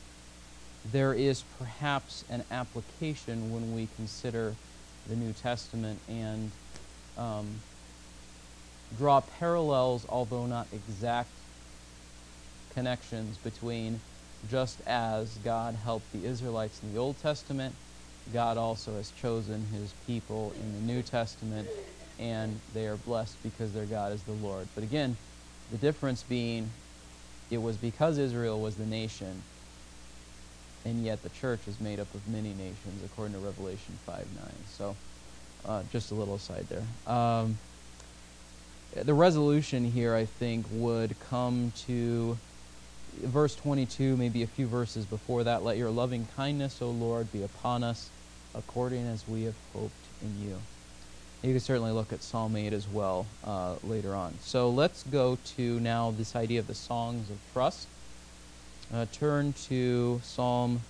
there 0.92 1.14
is 1.14 1.44
perhaps 1.58 2.26
an 2.30 2.44
application 2.52 3.54
when 3.54 3.74
we 3.74 3.88
consider 3.96 4.56
the 5.08 5.16
New 5.16 5.34
Testament 5.34 6.00
and 6.08 6.52
um, 7.18 7.62
draw 8.98 9.22
parallels, 9.22 10.06
although 10.10 10.46
not 10.46 10.68
exact 10.74 11.30
connections, 12.74 13.38
between 13.38 14.00
just 14.50 14.80
as 14.88 15.38
God 15.44 15.76
helped 15.76 16.12
the 16.14 16.26
Israelites 16.26 16.82
in 16.82 16.94
the 16.94 17.00
Old 17.00 17.20
Testament, 17.22 17.76
God 18.32 18.58
also 18.58 18.96
has 18.96 19.12
chosen 19.12 19.66
his 19.74 19.94
people 20.06 20.54
in 20.62 20.74
the 20.74 20.94
New 20.94 21.02
Testament, 21.02 21.68
and 22.20 22.60
they 22.74 22.88
are 22.88 22.96
blessed 22.96 23.42
because 23.44 23.74
their 23.74 23.86
God 23.86 24.14
is 24.14 24.24
the 24.24 24.34
Lord. 24.34 24.68
But 24.76 24.84
again, 24.84 25.18
the 25.72 25.78
difference 25.78 26.24
being 26.24 26.70
it 27.52 27.62
was 27.62 27.78
because 27.78 28.18
Israel 28.18 28.60
was 28.60 28.76
the 28.76 28.86
nation, 28.86 29.42
and 30.86 31.04
yet 31.04 31.24
the 31.24 31.30
church 31.30 31.62
is 31.68 31.80
made 31.80 32.00
up 32.00 32.14
of 32.14 32.28
many 32.28 32.50
nations, 32.50 33.04
according 33.06 33.34
to 33.34 33.40
Revelation 33.40 33.98
5 34.06 34.18
9. 34.18 34.26
So, 34.78 34.96
uh, 35.66 35.84
just 35.92 36.12
a 36.12 36.16
little 36.16 36.36
aside 36.36 36.68
there. 36.70 37.14
Um, 37.14 37.58
the 38.96 39.14
resolution 39.14 39.86
here, 39.86 40.16
I 40.16 40.26
think, 40.26 40.66
would 40.72 41.16
come 41.30 41.72
to 41.88 42.38
verse 43.22 43.56
22, 43.56 44.18
maybe 44.18 44.44
a 44.44 44.48
few 44.48 44.68
verses 44.68 45.06
before 45.06 45.44
that. 45.44 45.64
Let 45.64 45.78
your 45.78 45.90
loving 45.90 46.28
kindness, 46.36 46.82
O 46.82 46.90
Lord, 46.90 47.32
be 47.32 47.44
upon 47.44 47.84
us, 47.84 48.10
according 48.56 49.06
as 49.08 49.28
we 49.28 49.44
have 49.44 49.56
hoped 49.74 49.94
in 50.22 50.48
you. 50.48 50.58
You 51.42 51.54
can 51.54 51.62
certainly 51.62 51.94
look 51.94 52.12
at 52.12 52.22
Psalm 52.22 52.58
8 52.58 52.74
as 52.74 52.86
well 52.86 53.26
uh, 53.46 53.76
later 53.86 54.14
on. 54.14 54.34
So 54.42 54.70
let's 54.70 55.04
go 55.04 55.38
to 55.56 55.80
now 55.80 56.12
this 56.12 56.36
idea 56.36 56.60
of 56.60 56.68
the 56.68 56.76
songs 56.76 57.30
of 57.30 57.38
trust. 57.54 57.88
Uh, 58.94 59.06
turn 59.14 59.54
to 59.70 60.20
Psalm, 60.22 60.82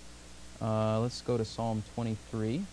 uh, 0.60 1.02
let's 1.02 1.22
go 1.22 1.38
to 1.38 1.46
Psalm 1.46 1.84
23. 1.94 2.64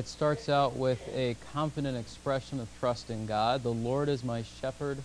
It 0.00 0.08
starts 0.08 0.48
out 0.48 0.76
with 0.76 0.98
a 1.14 1.36
confident 1.52 1.94
expression 1.94 2.58
of 2.58 2.68
trust 2.80 3.10
in 3.10 3.26
God. 3.26 3.62
The 3.62 3.68
Lord 3.68 4.08
is 4.08 4.24
my 4.24 4.42
shepherd, 4.62 4.96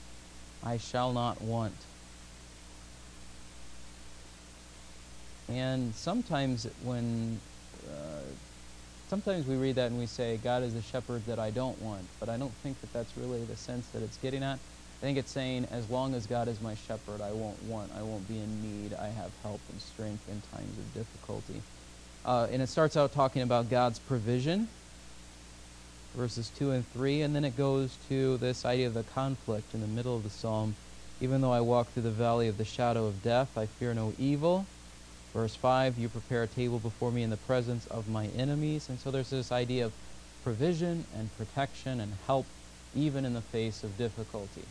I 0.64 0.78
shall 0.78 1.12
not 1.12 1.42
want. 1.42 1.74
And 5.50 5.94
sometimes 5.96 6.70
when 6.86 7.42
uh, 7.90 8.22
sometimes 9.10 9.46
we 9.46 9.58
read 9.58 9.76
that 9.76 9.88
and 9.88 10.00
we 10.00 10.06
say, 10.06 10.40
God 10.42 10.64
is 10.64 10.74
the 10.74 10.82
shepherd 10.82 11.26
that 11.28 11.40
I 11.40 11.50
don't 11.50 11.82
want, 11.82 12.06
but 12.22 12.30
I 12.30 12.38
don't 12.38 12.54
think 12.64 12.80
that 12.80 12.94
that's 12.94 13.18
really 13.18 13.44
the 13.44 13.58
sense 13.58 13.86
that 13.88 14.02
it's 14.02 14.16
getting 14.20 14.44
at. 14.44 14.56
I 14.56 15.02
think 15.02 15.18
it's 15.18 15.32
saying, 15.32 15.68
as 15.72 15.90
long 15.90 16.16
as 16.16 16.26
God 16.26 16.48
is 16.48 16.62
my 16.62 16.76
shepherd, 16.88 17.20
I 17.20 17.34
won't 17.34 17.62
want, 17.64 17.92
I 18.00 18.02
won't 18.02 18.26
be 18.30 18.36
in 18.36 18.62
need, 18.62 18.94
I 18.94 19.08
have 19.08 19.32
help 19.44 19.60
and 19.74 19.82
strength 19.82 20.24
in 20.30 20.42
times 20.58 20.78
of 20.78 20.94
difficulty. 20.94 21.62
Uh, 22.24 22.48
and 22.50 22.62
it 22.62 22.70
starts 22.70 22.96
out 22.96 23.12
talking 23.12 23.42
about 23.42 23.70
God's 23.70 24.00
provision. 24.00 24.70
Verses 26.16 26.50
2 26.58 26.72
and 26.72 26.88
3, 26.88 27.22
and 27.22 27.36
then 27.36 27.46
it 27.46 27.58
goes 27.58 27.98
to 28.10 28.38
this 28.38 28.66
idea 28.66 28.88
of 28.88 28.94
the 28.94 29.04
conflict 29.04 29.74
in 29.74 29.82
the 29.82 29.88
middle 29.88 30.16
of 30.16 30.24
the 30.24 30.30
psalm. 30.30 30.76
Even 31.22 31.42
though 31.42 31.52
I 31.52 31.62
walk 31.62 31.90
through 31.90 32.04
the 32.04 32.12
valley 32.12 32.48
of 32.48 32.58
the 32.58 32.66
shadow 32.66 33.06
of 33.06 33.22
death, 33.22 33.58
I 33.58 33.66
fear 33.66 33.94
no 33.94 34.14
evil. 34.18 34.66
Verse 35.34 35.56
5, 35.56 35.98
you 35.98 36.10
prepare 36.10 36.44
a 36.44 36.48
table 36.48 36.80
before 36.80 37.12
me 37.12 37.22
in 37.22 37.30
the 37.30 37.38
presence 37.38 37.86
of 37.88 38.08
my 38.08 38.28
enemies. 38.28 38.88
And 38.90 39.00
so 39.00 39.12
there's 39.12 39.30
this 39.30 39.52
idea 39.52 39.86
of 39.86 39.94
provision 40.44 41.06
and 41.18 41.36
protection 41.38 42.00
and 42.00 42.14
help 42.26 42.46
even 42.96 43.26
in 43.26 43.34
the 43.34 43.42
face 43.42 43.84
of 43.84 43.98
difficulty. 43.98 44.64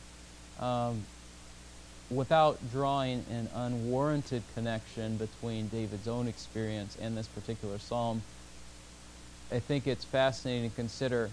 Um, 0.59 1.05
without 2.11 2.59
drawing 2.71 3.25
an 3.31 3.49
unwarranted 3.55 4.43
connection 4.55 5.17
between 5.17 5.69
David's 5.69 6.09
own 6.09 6.29
experience 6.29 6.97
and 7.01 7.17
this 7.17 7.27
particular 7.27 7.79
psalm, 7.79 8.23
I 9.55 9.61
think 9.61 9.87
it's 9.87 10.05
fascinating 10.05 10.69
to 10.69 10.75
consider 10.75 11.31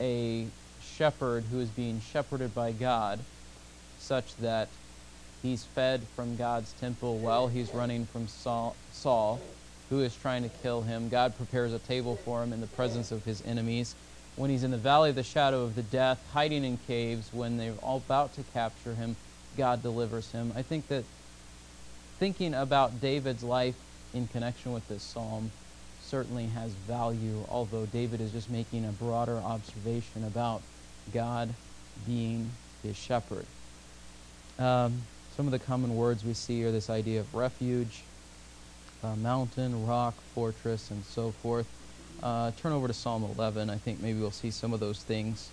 a 0.00 0.46
shepherd 0.80 1.42
who 1.50 1.58
is 1.58 1.68
being 1.68 2.00
shepherded 2.00 2.54
by 2.54 2.70
God 2.70 3.18
such 3.98 4.36
that 4.36 4.68
he's 5.42 5.64
fed 5.64 6.02
from 6.14 6.36
God's 6.36 6.72
temple 6.74 7.18
while 7.18 7.48
he's 7.48 7.74
running 7.74 8.06
from 8.06 8.28
Saul, 8.28 8.76
Saul, 8.92 9.40
who 9.90 9.98
is 9.98 10.14
trying 10.14 10.44
to 10.44 10.48
kill 10.62 10.82
him. 10.82 11.08
God 11.08 11.36
prepares 11.36 11.72
a 11.72 11.80
table 11.80 12.14
for 12.24 12.40
him 12.40 12.52
in 12.52 12.60
the 12.60 12.68
presence 12.68 13.10
of 13.10 13.24
his 13.24 13.42
enemies. 13.44 13.96
When 14.36 14.50
he's 14.50 14.62
in 14.62 14.70
the 14.70 14.78
valley 14.78 15.10
of 15.10 15.16
the 15.16 15.24
shadow 15.24 15.64
of 15.64 15.74
the 15.74 15.82
death, 15.82 16.24
hiding 16.32 16.64
in 16.64 16.78
caves, 16.86 17.30
when 17.32 17.56
they're 17.56 17.74
all 17.82 17.96
about 17.96 18.32
to 18.34 18.44
capture 18.54 18.94
him, 18.94 19.16
God 19.56 19.82
delivers 19.82 20.30
him. 20.30 20.52
I 20.54 20.62
think 20.62 20.86
that 20.86 21.02
thinking 22.20 22.54
about 22.54 23.00
David's 23.00 23.42
life 23.42 23.74
in 24.14 24.28
connection 24.28 24.72
with 24.72 24.86
this 24.86 25.02
psalm 25.02 25.50
certainly 26.12 26.44
has 26.44 26.72
value, 26.72 27.42
although 27.48 27.86
David 27.86 28.20
is 28.20 28.32
just 28.32 28.50
making 28.50 28.84
a 28.84 28.92
broader 28.92 29.38
observation 29.38 30.24
about 30.24 30.60
God 31.10 31.48
being 32.06 32.50
his 32.82 32.98
shepherd. 32.98 33.46
Um, 34.58 35.04
some 35.34 35.46
of 35.46 35.52
the 35.52 35.58
common 35.58 35.96
words 35.96 36.22
we 36.22 36.34
see 36.34 36.62
are 36.64 36.70
this 36.70 36.90
idea 36.90 37.20
of 37.20 37.34
refuge, 37.34 38.02
uh, 39.02 39.16
mountain, 39.16 39.86
rock, 39.86 40.12
fortress, 40.34 40.90
and 40.90 41.02
so 41.02 41.30
forth. 41.30 41.66
Uh, 42.22 42.50
turn 42.58 42.72
over 42.72 42.88
to 42.88 42.92
Psalm 42.92 43.24
11. 43.24 43.70
I 43.70 43.78
think 43.78 44.02
maybe 44.02 44.20
we'll 44.20 44.30
see 44.30 44.50
some 44.50 44.74
of 44.74 44.80
those 44.80 45.02
things. 45.02 45.48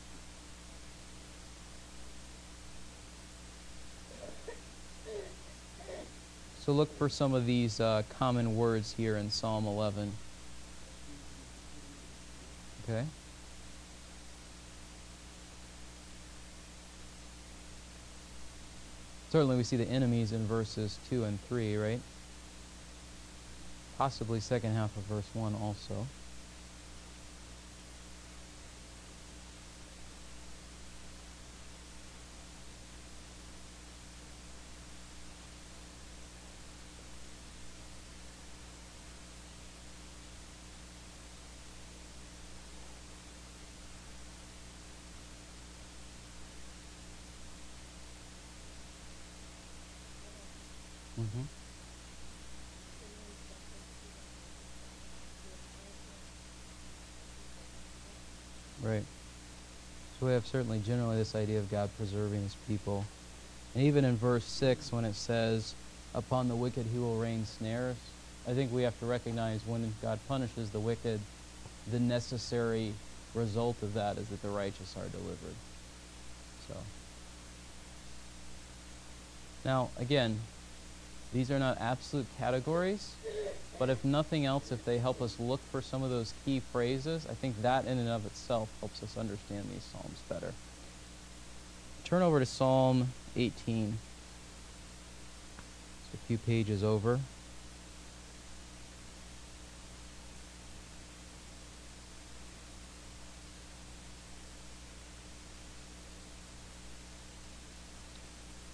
So 6.60 6.74
look 6.74 6.94
for 6.98 7.08
some 7.08 7.34
of 7.34 7.46
these 7.46 7.80
uh, 7.80 8.04
common 8.10 8.58
words 8.58 8.96
here 8.98 9.16
in 9.16 9.32
Psalm 9.32 9.66
11. 9.66 10.12
Okay. 12.90 13.06
Certainly 19.30 19.58
we 19.58 19.64
see 19.64 19.78
the 19.78 19.88
enemies 19.88 20.32
in 20.32 20.48
verses 20.48 20.98
2 21.12 21.24
and 21.24 21.40
3, 21.44 21.78
right? 21.78 22.00
Possibly 24.00 24.40
second 24.40 24.74
half 24.74 24.96
of 24.98 25.04
verse 25.04 25.28
1 25.36 25.54
also. 25.62 26.08
Mm-hmm. 51.30 51.42
Right. 58.88 59.04
So 60.20 60.26
we 60.26 60.32
have 60.34 60.46
certainly 60.48 60.80
generally 60.80 61.18
this 61.18 61.36
idea 61.36 61.60
of 61.60 61.70
God 61.70 61.90
preserving 61.98 62.44
his 62.44 62.56
people. 62.68 63.06
And 63.76 63.84
even 63.84 64.04
in 64.06 64.18
verse 64.18 64.46
6, 64.46 64.92
when 64.92 65.06
it 65.06 65.16
says, 65.16 65.76
Upon 66.16 66.48
the 66.48 66.56
wicked 66.56 66.88
he 66.92 66.98
will 66.98 67.18
rain 67.18 67.46
snares, 67.46 67.96
I 68.48 68.54
think 68.54 68.72
we 68.72 68.82
have 68.82 68.98
to 69.00 69.06
recognize 69.06 69.62
when 69.66 69.94
God 70.02 70.20
punishes 70.28 70.72
the 70.72 70.80
wicked, 70.80 71.20
the 71.92 72.00
necessary 72.00 72.94
result 73.36 73.82
of 73.84 73.94
that 73.94 74.18
is 74.18 74.28
that 74.30 74.42
the 74.42 74.50
righteous 74.50 74.96
are 74.98 75.08
delivered. 75.10 75.56
So. 76.68 76.76
Now, 79.64 79.90
again, 80.00 80.40
these 81.34 81.52
are 81.52 81.60
not 81.60 81.80
absolute 81.80 82.26
categories, 82.38 83.14
but 83.78 83.90
if 83.90 84.04
nothing 84.04 84.46
else, 84.46 84.72
if 84.72 84.84
they 84.84 84.98
help 84.98 85.22
us 85.22 85.40
look 85.40 85.62
for 85.72 85.82
some 85.82 86.04
of 86.04 86.10
those 86.10 86.34
key 86.44 86.60
phrases, 86.60 87.28
I 87.30 87.34
think 87.34 87.62
that 87.62 87.86
in 87.86 88.00
and 88.00 88.10
of 88.10 88.26
itself 88.26 88.70
helps 88.80 89.04
us 89.04 89.18
understand 89.18 89.66
these 89.72 89.84
Psalms 89.84 90.20
better. 90.28 90.54
Turn 92.04 92.22
over 92.22 92.40
to 92.40 92.46
Psalm 92.46 93.10
18. 93.36 93.98
It's 96.04 96.14
a 96.14 96.18
few 96.26 96.40
pages 96.40 96.84
over. 96.84 97.20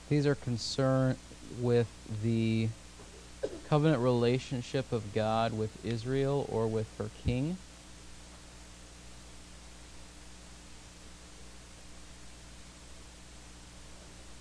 These 0.08 0.26
are 0.26 0.36
concerned 0.36 1.18
with 1.60 1.88
the 2.24 2.70
covenant 3.68 4.02
relationship 4.02 4.92
of 4.92 5.14
God 5.14 5.54
with 5.58 5.84
Israel 5.86 6.48
or 6.52 6.68
with 6.68 6.88
her 6.98 7.10
king. 7.26 7.58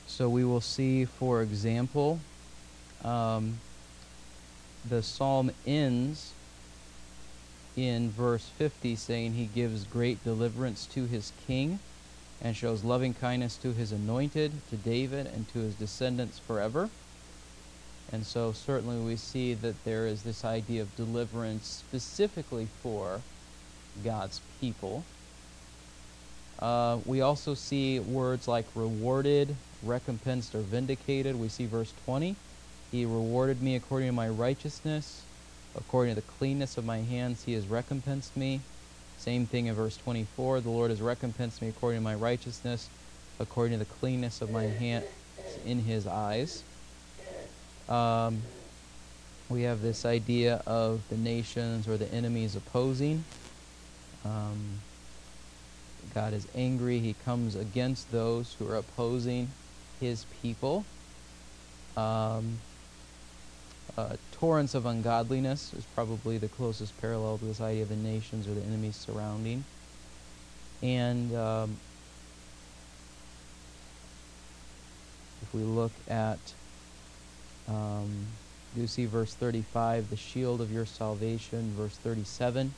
So 0.07 0.29
we 0.29 0.45
will 0.45 0.61
see, 0.61 1.05
for 1.05 1.43
example, 1.43 2.21
um, 3.03 3.59
the 4.89 5.03
psalm 5.03 5.51
ends 5.67 6.33
in 7.77 8.11
verse 8.11 8.49
50 8.59 8.95
saying 8.95 9.33
he 9.33 9.47
gives 9.47 9.85
great 9.85 10.23
deliverance 10.23 10.87
to 10.87 11.07
his 11.07 11.33
king 11.47 11.81
and 12.41 12.57
shows 12.57 12.85
loving 12.85 13.15
kindness 13.15 13.57
to 13.59 13.73
his 13.73 13.93
anointed, 13.93 14.53
to 14.71 14.77
David, 14.77 15.27
and 15.27 15.49
to 15.53 15.61
his 15.61 15.75
descendants 15.75 16.39
forever. 16.39 16.91
And 18.13 18.25
so, 18.27 18.53
certainly, 18.53 18.99
we 18.99 19.17
see 19.17 19.55
that 19.55 19.83
there 19.85 20.07
is 20.07 20.23
this 20.23 20.45
idea 20.45 20.83
of 20.83 20.95
deliverance 20.97 21.67
specifically 21.67 22.69
for 22.83 23.23
God's 24.05 24.41
people. 24.61 25.05
Uh, 26.59 26.99
we 27.05 27.21
also 27.21 27.55
see 27.55 27.99
words 27.99 28.47
like 28.47 28.67
rewarded, 28.75 29.57
recompensed, 29.83 30.55
or 30.55 30.61
vindicated. 30.61 31.37
We 31.37 31.49
see 31.49 31.67
verse 31.67 31.93
20. 32.05 32.37
He 32.93 33.05
rewarded 33.05 33.61
me 33.63 33.75
according 33.75 34.09
to 34.09 34.13
my 34.13 34.29
righteousness. 34.29 35.23
According 35.77 36.15
to 36.15 36.21
the 36.21 36.27
cleanness 36.39 36.79
of 36.79 36.85
my 36.85 36.99
hands, 36.99 37.45
he 37.45 37.55
has 37.55 37.67
recompensed 37.67 38.37
me. 38.37 38.61
Same 39.25 39.47
thing 39.47 39.69
in 39.69 39.75
verse 39.75 39.97
24. 39.97 40.61
The 40.61 40.69
Lord 40.69 40.91
has 40.91 41.01
recompensed 41.01 41.63
me 41.63 41.69
according 41.69 42.01
to 42.01 42.05
my 42.05 42.15
righteousness, 42.15 42.91
according 43.41 43.73
to 43.73 43.79
the 43.83 43.91
cleanness 43.91 44.43
of 44.43 44.51
my 44.51 44.65
hands 44.65 45.07
in 45.65 45.79
his 45.79 46.07
eyes. 46.07 46.63
Um, 47.89 48.43
we 49.49 49.63
have 49.63 49.81
this 49.81 50.05
idea 50.05 50.63
of 50.67 51.01
the 51.09 51.17
nations 51.17 51.89
or 51.89 51.97
the 51.97 52.13
enemies 52.13 52.55
opposing. 52.55 53.25
Um, 54.27 54.81
God 56.13 56.35
is 56.35 56.47
angry. 56.55 56.99
He 56.99 57.15
comes 57.25 57.57
against 57.57 58.13
those 58.13 58.55
who 58.59 58.69
are 58.69 58.77
opposing 58.77 59.49
his 60.01 60.27
people. 60.43 60.85
Um, 61.97 62.59
uh, 63.97 64.17
torrents 64.33 64.75
of 64.75 64.87
ungodliness 64.87 65.73
is 65.75 65.85
probably 65.95 66.39
the 66.39 66.49
closest 66.49 67.01
parallel 67.01 67.39
to 67.39 67.45
this 67.45 67.61
idea 67.61 67.83
of 67.83 67.89
the 67.89 67.97
nations 67.97 68.49
or 68.49 68.55
the 68.55 68.63
enemies 68.63 68.97
surrounding. 68.97 69.65
And 70.83 71.35
um, 71.35 71.77
if 75.43 75.55
we 75.55 75.63
look 75.63 75.93
at, 76.09 76.39
um, 77.69 78.27
you 78.77 78.87
see 78.87 79.07
verse 79.07 79.33
35, 79.35 80.11
the 80.11 80.17
shield 80.17 80.61
of 80.61 80.73
your 80.73 80.87
salvation, 80.87 81.73
verse 81.77 81.97
37, 81.97 82.75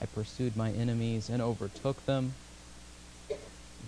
I 0.00 0.06
pursued 0.06 0.56
my 0.56 0.70
enemies 0.70 1.28
and 1.28 1.42
overtook 1.42 2.04
them. 2.06 2.34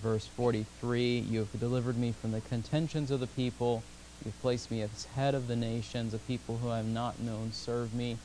Verse 0.01 0.27
43, 0.27 1.25
you 1.27 1.39
have 1.39 1.59
delivered 1.59 1.97
me 1.97 2.11
from 2.11 2.31
the 2.31 2.41
contentions 2.41 3.09
of 3.09 3.19
the 3.19 3.27
people 3.27 3.81
You've 4.23 4.41
placed 4.41 4.71
me 4.71 4.81
as 4.81 5.05
head 5.05 5.35
of 5.35 5.47
the 5.47 5.55
nations, 5.55 6.13
a 6.13 6.17
people 6.17 6.57
who 6.57 6.69
I 6.69 6.77
have 6.77 6.85
not 6.85 7.19
known 7.19 7.51
serve 7.51 7.93
me. 7.93 8.17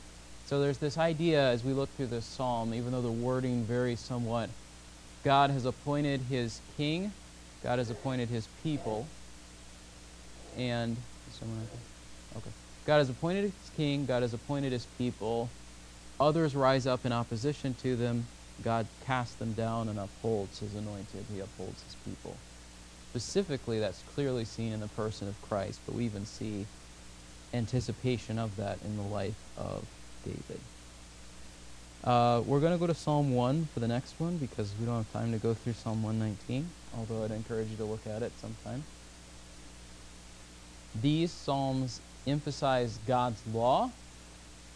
So 0.45 0.59
there's 0.59 0.77
this 0.77 0.97
idea 0.97 1.41
as 1.41 1.63
we 1.63 1.73
look 1.73 1.89
through 1.95 2.07
this 2.07 2.25
psalm, 2.25 2.73
even 2.73 2.91
though 2.91 3.01
the 3.01 3.11
wording 3.11 3.63
varies 3.63 3.99
somewhat, 3.99 4.49
God 5.23 5.49
has 5.51 5.65
appointed 5.65 6.21
his 6.29 6.59
king, 6.75 7.11
God 7.63 7.79
has 7.79 7.89
appointed 7.89 8.27
his 8.29 8.47
people, 8.61 9.07
and 10.57 10.97
someone? 11.31 11.67
Okay. 12.37 12.49
God 12.85 12.97
has 12.97 13.09
appointed 13.09 13.43
his 13.45 13.71
king, 13.77 14.05
God 14.05 14.21
has 14.21 14.33
appointed 14.33 14.71
his 14.71 14.85
people. 14.97 15.49
Others 16.19 16.55
rise 16.55 16.85
up 16.85 17.05
in 17.05 17.11
opposition 17.11 17.73
to 17.81 17.95
them. 17.95 18.25
God 18.63 18.85
casts 19.05 19.35
them 19.35 19.53
down 19.53 19.89
and 19.89 19.97
upholds 19.97 20.59
his 20.59 20.75
anointed. 20.75 21.25
He 21.33 21.39
upholds 21.39 21.81
his 21.83 21.95
people. 22.05 22.37
Specifically, 23.13 23.79
that's 23.79 24.01
clearly 24.15 24.43
seen 24.43 24.73
in 24.73 24.79
the 24.79 24.87
person 24.87 25.27
of 25.27 25.39
Christ, 25.43 25.79
but 25.85 25.93
we 25.93 26.03
even 26.03 26.25
see 26.25 26.65
anticipation 27.53 28.39
of 28.39 28.55
that 28.55 28.79
in 28.83 28.97
the 28.97 29.03
life 29.03 29.37
of 29.55 29.85
David. 30.25 30.59
Uh, 32.03 32.41
we're 32.47 32.59
going 32.59 32.73
to 32.73 32.79
go 32.79 32.87
to 32.87 32.95
Psalm 32.95 33.35
1 33.35 33.67
for 33.71 33.79
the 33.81 33.87
next 33.87 34.19
one 34.19 34.37
because 34.37 34.73
we 34.79 34.87
don't 34.87 34.95
have 34.95 35.13
time 35.13 35.31
to 35.31 35.37
go 35.37 35.53
through 35.53 35.73
Psalm 35.73 36.01
119, 36.01 36.67
although 36.97 37.23
I'd 37.23 37.29
encourage 37.29 37.69
you 37.69 37.77
to 37.77 37.85
look 37.85 38.07
at 38.07 38.23
it 38.23 38.31
sometime. 38.39 38.83
These 40.99 41.29
Psalms 41.29 42.01
emphasize 42.25 42.97
God's 43.05 43.45
law, 43.53 43.91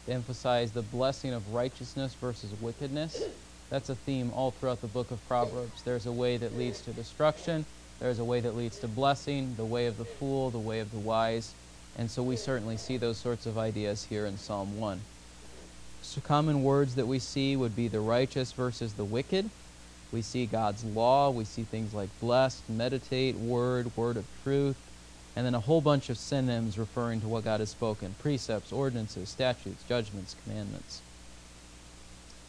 they 0.05 0.13
emphasize 0.13 0.73
the 0.73 0.83
blessing 0.83 1.33
of 1.33 1.55
righteousness 1.55 2.13
versus 2.13 2.51
wickedness. 2.61 3.23
That's 3.71 3.89
a 3.89 3.95
theme 3.95 4.31
all 4.35 4.51
throughout 4.51 4.81
the 4.81 4.87
book 4.87 5.09
of 5.09 5.27
Proverbs. 5.27 5.81
There's 5.81 6.05
a 6.05 6.11
way 6.11 6.37
that 6.37 6.55
leads 6.55 6.81
to 6.81 6.93
destruction, 6.93 7.65
there's 7.99 8.19
a 8.19 8.23
way 8.23 8.39
that 8.41 8.55
leads 8.55 8.79
to 8.79 8.87
blessing, 8.87 9.55
the 9.55 9.65
way 9.65 9.87
of 9.87 9.97
the 9.97 10.05
fool, 10.05 10.49
the 10.49 10.59
way 10.59 10.79
of 10.79 10.91
the 10.91 10.99
wise. 10.99 11.53
And 11.97 12.11
so 12.11 12.21
we 12.21 12.35
certainly 12.35 12.77
see 12.77 12.97
those 12.97 13.17
sorts 13.17 13.45
of 13.45 13.57
ideas 13.57 14.05
here 14.09 14.25
in 14.25 14.37
Psalm 14.37 14.79
1. 14.79 15.01
So 16.03 16.21
common 16.21 16.63
words 16.63 16.95
that 16.95 17.07
we 17.07 17.19
see 17.19 17.55
would 17.55 17.75
be 17.75 17.87
the 17.87 17.99
righteous 17.99 18.51
versus 18.51 18.93
the 18.93 19.03
wicked. 19.03 19.49
We 20.11 20.21
see 20.21 20.45
God's 20.45 20.83
law. 20.83 21.31
We 21.31 21.43
see 21.43 21.63
things 21.63 21.93
like 21.93 22.09
blessed, 22.21 22.69
meditate, 22.69 23.35
word, 23.35 23.95
word 23.97 24.15
of 24.15 24.25
truth, 24.43 24.77
and 25.35 25.45
then 25.45 25.55
a 25.55 25.59
whole 25.59 25.81
bunch 25.81 26.09
of 26.09 26.17
synonyms 26.17 26.77
referring 26.77 27.21
to 27.21 27.27
what 27.27 27.43
God 27.43 27.59
has 27.59 27.69
spoken 27.69 28.15
precepts, 28.19 28.71
ordinances, 28.71 29.29
statutes, 29.29 29.83
judgments, 29.89 30.35
commandments. 30.43 31.01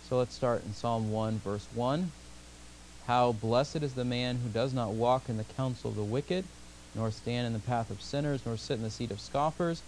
So 0.09 0.19
let's 0.19 0.35
start 0.35 0.65
in 0.65 0.73
Psalm 0.73 1.11
1, 1.11 1.39
verse 1.39 1.67
1. 1.75 2.13
How 3.09 3.33
blessed 3.33 3.77
is 3.77 3.95
the 3.95 4.05
man 4.05 4.37
who 4.37 4.51
does 4.51 4.75
not 4.75 4.91
walk 4.91 5.31
in 5.31 5.39
the 5.39 5.45
counsel 5.57 5.89
of 5.89 5.97
the 5.97 6.05
wicked, 6.05 6.45
nor 6.95 7.11
stand 7.11 7.47
in 7.47 7.55
the 7.55 7.59
path 7.59 7.91
of 7.91 8.03
sinners, 8.03 8.43
nor 8.45 8.59
sit 8.59 8.75
in 8.75 8.83
the 8.83 8.91
seat 8.91 9.11
of 9.11 9.19
scoffers, 9.19 9.81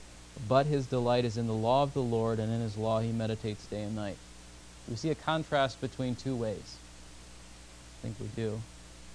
but 0.48 0.64
his 0.64 0.86
delight 0.86 1.26
is 1.26 1.36
in 1.36 1.46
the 1.46 1.52
law 1.52 1.82
of 1.82 1.92
the 1.92 2.00
Lord, 2.00 2.38
and 2.38 2.50
in 2.50 2.62
his 2.62 2.78
law 2.78 3.00
he 3.00 3.12
meditates 3.12 3.66
day 3.66 3.82
and 3.82 3.94
night. 3.94 4.16
We 4.88 4.96
see 4.96 5.10
a 5.10 5.14
contrast 5.14 5.82
between 5.82 6.14
two 6.14 6.34
ways. 6.34 6.78
I 7.98 8.02
think 8.04 8.16
we 8.20 8.42
do. 8.42 8.58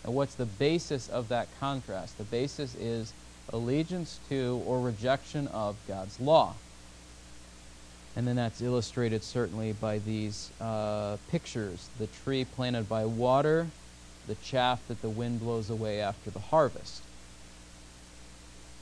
And 0.04 0.14
what's 0.14 0.36
the 0.36 0.46
basis 0.46 1.10
of 1.10 1.30
that 1.30 1.48
contrast? 1.60 2.20
The 2.20 2.26
basis 2.26 2.76
is 2.76 3.12
allegiance 3.52 4.20
to 4.30 4.62
or 4.68 4.82
rejection 4.82 5.48
of 5.48 5.78
God's 5.88 6.20
law. 6.20 6.54
And 8.16 8.28
then 8.28 8.36
that's 8.36 8.62
illustrated 8.62 9.24
certainly 9.24 9.74
by 9.74 9.98
these 9.98 10.52
uh, 10.62 11.18
pictures 11.32 11.90
the 11.98 12.06
tree 12.24 12.46
planted 12.46 12.88
by 12.88 13.06
water, 13.06 13.66
the 14.28 14.36
chaff 14.36 14.86
that 14.88 15.02
the 15.02 15.10
wind 15.10 15.40
blows 15.40 15.70
away 15.70 16.02
after 16.02 16.30
the 16.30 16.40
harvest. 16.40 17.02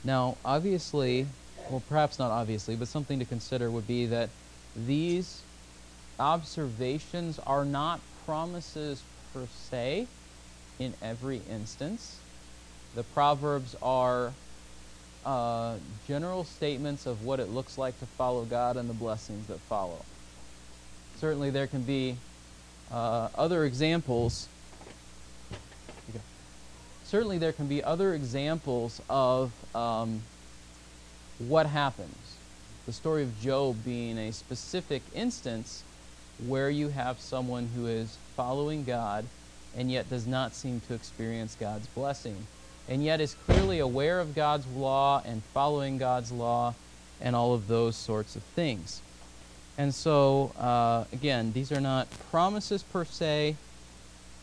Now, 0.02 0.36
obviously, 0.44 1.26
well, 1.70 1.82
perhaps 1.88 2.18
not 2.18 2.30
obviously, 2.30 2.76
but 2.76 2.88
something 2.88 3.18
to 3.18 3.24
consider 3.24 3.70
would 3.70 3.86
be 3.86 4.06
that 4.06 4.28
these 4.76 5.42
observations 6.18 7.38
are 7.40 7.64
not 7.64 8.00
promises 8.26 9.02
per 9.32 9.46
se 9.70 10.06
in 10.78 10.94
every 11.02 11.40
instance. 11.50 12.18
The 12.94 13.02
Proverbs 13.02 13.74
are 13.82 14.32
uh, 15.24 15.76
general 16.06 16.44
statements 16.44 17.06
of 17.06 17.24
what 17.24 17.40
it 17.40 17.48
looks 17.48 17.78
like 17.78 17.98
to 18.00 18.06
follow 18.06 18.44
God 18.44 18.76
and 18.76 18.88
the 18.88 18.94
blessings 18.94 19.46
that 19.46 19.58
follow. 19.60 20.04
Certainly, 21.16 21.50
there 21.50 21.66
can 21.66 21.82
be 21.82 22.16
uh, 22.92 23.28
other 23.34 23.64
examples. 23.64 24.48
Certainly, 27.14 27.38
there 27.38 27.52
can 27.52 27.68
be 27.68 27.80
other 27.80 28.12
examples 28.12 29.00
of 29.08 29.52
um, 29.72 30.20
what 31.38 31.66
happens. 31.66 32.34
The 32.86 32.92
story 32.92 33.22
of 33.22 33.40
Job 33.40 33.76
being 33.84 34.18
a 34.18 34.32
specific 34.32 35.00
instance 35.14 35.84
where 36.44 36.68
you 36.68 36.88
have 36.88 37.20
someone 37.20 37.68
who 37.72 37.86
is 37.86 38.18
following 38.34 38.82
God 38.82 39.26
and 39.76 39.92
yet 39.92 40.10
does 40.10 40.26
not 40.26 40.56
seem 40.56 40.80
to 40.88 40.94
experience 40.94 41.56
God's 41.60 41.86
blessing, 41.86 42.48
and 42.88 43.04
yet 43.04 43.20
is 43.20 43.34
clearly 43.46 43.78
aware 43.78 44.18
of 44.18 44.34
God's 44.34 44.66
law 44.66 45.22
and 45.24 45.44
following 45.54 45.98
God's 45.98 46.32
law 46.32 46.74
and 47.20 47.36
all 47.36 47.54
of 47.54 47.68
those 47.68 47.94
sorts 47.94 48.34
of 48.34 48.42
things. 48.42 49.00
And 49.78 49.94
so, 49.94 50.50
uh, 50.58 51.04
again, 51.12 51.52
these 51.52 51.70
are 51.70 51.80
not 51.80 52.08
promises 52.32 52.82
per 52.82 53.04
se, 53.04 53.54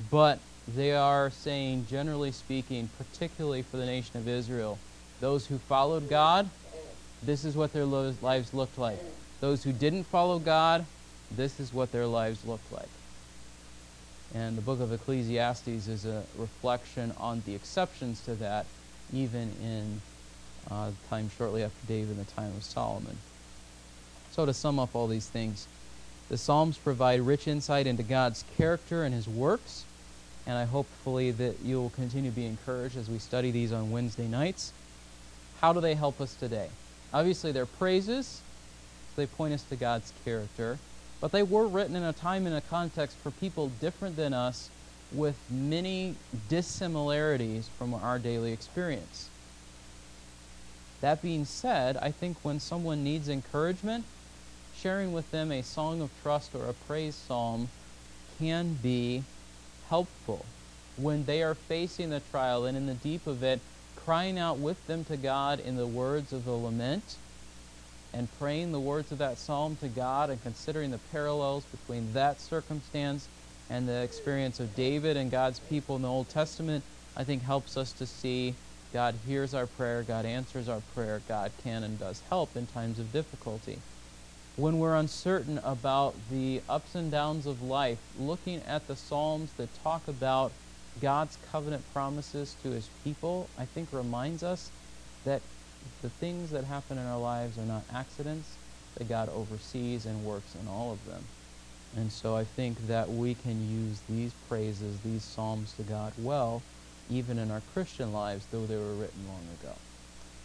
but 0.10 0.40
they 0.68 0.94
are 0.94 1.30
saying, 1.30 1.88
generally 1.90 2.32
speaking, 2.32 2.90
particularly 2.98 3.62
for 3.62 3.78
the 3.78 3.86
nation 3.86 4.18
of 4.18 4.28
Israel, 4.28 4.80
those 5.20 5.48
who 5.48 5.58
followed 5.58 6.10
God 6.10 6.50
this 7.24 7.46
is 7.46 7.56
what 7.56 7.72
their 7.72 7.86
lives 7.86 8.54
looked 8.54 8.78
like. 8.78 9.00
Those 9.42 9.64
who 9.64 9.72
didn't 9.72 10.06
follow 10.06 10.40
God, 10.40 10.86
this 11.36 11.60
is 11.60 11.74
what 11.74 11.92
their 11.92 12.08
lives 12.08 12.46
looked 12.46 12.72
like. 12.72 12.90
And 14.34 14.58
the 14.58 14.62
book 14.62 14.80
of 14.80 14.92
Ecclesiastes 14.92 15.88
is 15.88 16.06
a 16.06 16.24
reflection 16.38 17.14
on 17.18 17.44
the 17.46 17.54
exceptions 17.54 18.22
to 18.22 18.34
that, 18.36 18.66
even 19.14 19.52
in 19.62 20.02
uh, 20.70 20.92
time 21.10 21.30
shortly 21.38 21.64
after 21.64 21.88
David 21.88 22.18
and 22.18 22.26
the 22.26 22.32
time 22.32 22.52
of 22.56 22.64
Solomon. 22.64 23.18
So, 24.32 24.46
to 24.46 24.54
sum 24.54 24.80
up 24.80 24.96
all 24.96 25.08
these 25.08 25.28
things, 25.28 25.68
the 26.30 26.38
Psalms 26.38 26.78
provide 26.78 27.20
rich 27.20 27.48
insight 27.48 27.86
into 27.86 28.04
God's 28.04 28.46
character 28.56 29.04
and 29.04 29.14
his 29.14 29.28
works, 29.28 29.84
and 30.46 30.58
I 30.58 30.66
hopefully 30.66 31.32
that 31.32 31.58
you'll 31.64 31.92
continue 31.92 32.30
to 32.30 32.36
be 32.36 32.46
encouraged 32.46 32.98
as 32.98 33.10
we 33.10 33.20
study 33.20 33.52
these 33.52 33.72
on 33.72 33.92
Wednesday 33.92 34.28
nights. 34.28 34.74
How 35.60 35.74
do 35.74 35.82
they 35.82 35.94
help 35.94 36.20
us 36.20 36.34
today? 36.34 36.70
Obviously, 37.14 37.52
they're 37.52 37.66
praises, 37.66 38.42
they 39.16 39.26
point 39.26 39.54
us 39.54 39.64
to 39.64 39.76
God's 39.76 40.14
character, 40.24 40.80
but 41.20 41.32
they 41.32 41.44
were 41.44 41.68
written 41.68 41.96
in 41.96 42.04
a 42.04 42.14
time 42.14 42.48
and 42.48 42.56
a 42.56 42.62
context 42.62 43.18
for 43.18 43.32
people 43.32 43.70
different 43.80 44.16
than 44.16 44.34
us 44.34 44.70
with 45.12 45.38
many 45.50 46.16
dissimilarities 46.50 47.68
from 47.78 47.94
our 47.94 48.18
daily 48.18 48.54
experience. 48.54 49.30
That 51.02 51.22
being 51.22 51.46
said, 51.46 51.98
I 51.98 52.12
think 52.12 52.38
when 52.44 52.60
someone 52.60 53.04
needs 53.04 53.28
encouragement, 53.28 54.06
sharing 54.76 55.12
with 55.12 55.30
them 55.32 55.52
a 55.52 55.62
song 55.62 56.02
of 56.02 56.10
trust 56.22 56.56
or 56.56 56.66
a 56.66 56.74
praise 56.74 57.16
psalm 57.16 57.70
can 58.40 58.74
be 58.82 59.24
helpful. 59.92 60.46
When 60.96 61.26
they 61.26 61.44
are 61.44 61.54
facing 61.54 62.12
the 62.12 62.22
trial 62.32 62.66
and 62.66 62.78
in 62.78 62.86
the 62.86 62.94
deep 62.94 63.28
of 63.28 63.44
it, 63.44 63.60
crying 64.06 64.40
out 64.40 64.58
with 64.58 64.88
them 64.88 65.04
to 65.04 65.18
God 65.18 65.60
in 65.60 65.76
the 65.76 65.86
words 65.86 66.32
of 66.32 66.46
the 66.46 66.52
lament 66.52 67.18
and 68.14 68.30
praying 68.40 68.72
the 68.72 68.80
words 68.80 69.12
of 69.12 69.18
that 69.18 69.38
psalm 69.38 69.76
to 69.82 69.90
God 69.90 70.30
and 70.30 70.42
considering 70.44 70.92
the 70.92 71.00
parallels 71.12 71.66
between 71.66 72.14
that 72.14 72.40
circumstance 72.40 73.28
and 73.70 73.86
the 73.86 74.02
experience 74.02 74.62
of 74.62 74.74
David 74.78 75.18
and 75.18 75.30
God's 75.30 75.60
people 75.60 75.98
in 75.98 76.04
the 76.04 76.08
Old 76.08 76.30
Testament, 76.30 76.86
I 77.18 77.26
think 77.26 77.42
helps 77.44 77.76
us 77.76 77.92
to 77.94 78.06
see 78.06 78.54
God 78.94 79.14
hears 79.28 79.54
our 79.54 79.68
prayer, 79.68 80.04
God 80.08 80.26
answers 80.26 80.70
our 80.70 80.82
prayer, 80.96 81.22
God 81.28 81.52
can 81.66 81.84
and 81.84 82.00
does 82.00 82.22
help 82.30 82.56
in 82.56 82.66
times 82.66 82.98
of 82.98 83.12
difficulty. 83.12 83.78
When 84.58 84.80
we're 84.80 84.96
uncertain 84.96 85.60
about 85.60 86.14
the 86.30 86.62
ups 86.68 86.96
and 86.96 87.10
downs 87.10 87.46
of 87.46 87.64
life, 87.64 88.00
looking 88.20 88.62
at 88.64 88.86
the 88.86 88.98
Psalms 88.98 89.54
that 89.54 89.70
talk 89.82 90.08
about 90.10 90.52
God's 91.02 91.38
covenant 91.52 91.84
promises 91.94 92.56
to 92.62 92.70
his 92.70 92.90
people, 93.04 93.50
I 93.58 93.64
think 93.64 93.94
reminds 93.94 94.44
us 94.44 94.70
that 95.24 95.42
the 96.02 96.10
things 96.10 96.52
that 96.52 96.66
happen 96.66 96.98
in 96.98 97.06
our 97.06 97.20
lives 97.20 97.58
are 97.58 97.66
not 97.66 97.84
accidents, 97.94 98.58
that 98.98 99.08
God 99.08 99.30
oversees 99.30 100.06
and 100.06 100.26
works 100.26 100.54
in 100.62 100.68
all 100.68 100.92
of 100.92 101.06
them. 101.10 101.24
And 101.96 102.12
so 102.12 102.36
I 102.36 102.44
think 102.44 102.88
that 102.88 103.10
we 103.10 103.36
can 103.36 103.70
use 103.70 104.02
these 104.10 104.34
praises, 104.50 105.00
these 105.06 105.24
psalms 105.24 105.74
to 105.78 105.84
God 105.84 106.12
well, 106.18 106.62
even 107.10 107.40
in 107.40 107.52
our 107.52 107.62
Christian 107.74 108.12
lives, 108.12 108.46
though 108.52 108.66
they 108.66 108.76
were 108.76 108.96
written 108.96 109.28
long 109.28 109.46
ago. 109.62 109.76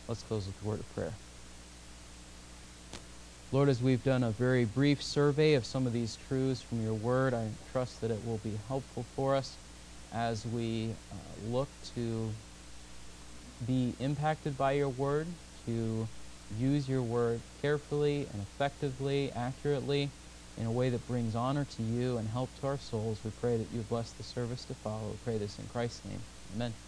Let's 0.07 0.23
close 0.23 0.47
with 0.47 0.63
a 0.63 0.69
word 0.69 0.81
of 0.81 0.95
prayer. 0.95 1.13
Lord, 3.53 3.69
as 3.69 3.81
we've 3.81 4.03
done 4.03 4.25
a 4.25 4.33
very 4.33 4.65
brief 4.65 5.03
survey 5.03 5.55
of 5.55 5.65
some 5.65 5.87
of 5.87 5.93
these 5.93 6.17
truths 6.17 6.63
from 6.63 6.83
your 6.83 6.95
word, 6.95 7.33
I 7.33 7.51
trust 7.71 8.01
that 8.01 8.11
it 8.11 8.25
will 8.25 8.39
be 8.39 8.59
helpful 8.67 9.07
for 9.15 9.37
us 9.37 9.57
as 10.13 10.45
we 10.45 10.95
uh, 11.13 11.17
look 11.37 11.69
to 11.95 12.35
be 13.65 13.95
impacted 14.01 14.57
by 14.57 14.73
your 14.73 14.89
word, 14.89 15.29
to 15.65 16.09
use 16.51 16.89
your 16.89 17.03
word 17.03 17.41
carefully 17.61 18.29
and 18.33 18.43
effectively, 18.43 19.31
accurately, 19.33 20.11
in 20.57 20.67
a 20.67 20.73
way 20.73 20.91
that 20.91 21.07
brings 21.07 21.35
honor 21.37 21.65
to 21.65 21.83
you 21.83 22.19
and 22.19 22.29
help 22.29 22.55
to 22.61 22.67
our 22.67 22.79
souls. 22.79 23.23
We 23.23 23.31
pray 23.31 23.57
that 23.59 23.71
you 23.71 23.83
bless 23.83 24.13
the 24.13 24.25
service 24.25 24.65
to 24.67 24.75
follow. 24.75 25.11
We 25.13 25.19
pray 25.19 25.39
this 25.39 25.59
in 25.59 25.67
Christ's 25.69 26.05
name. 26.05 26.23
Amen. 26.53 26.86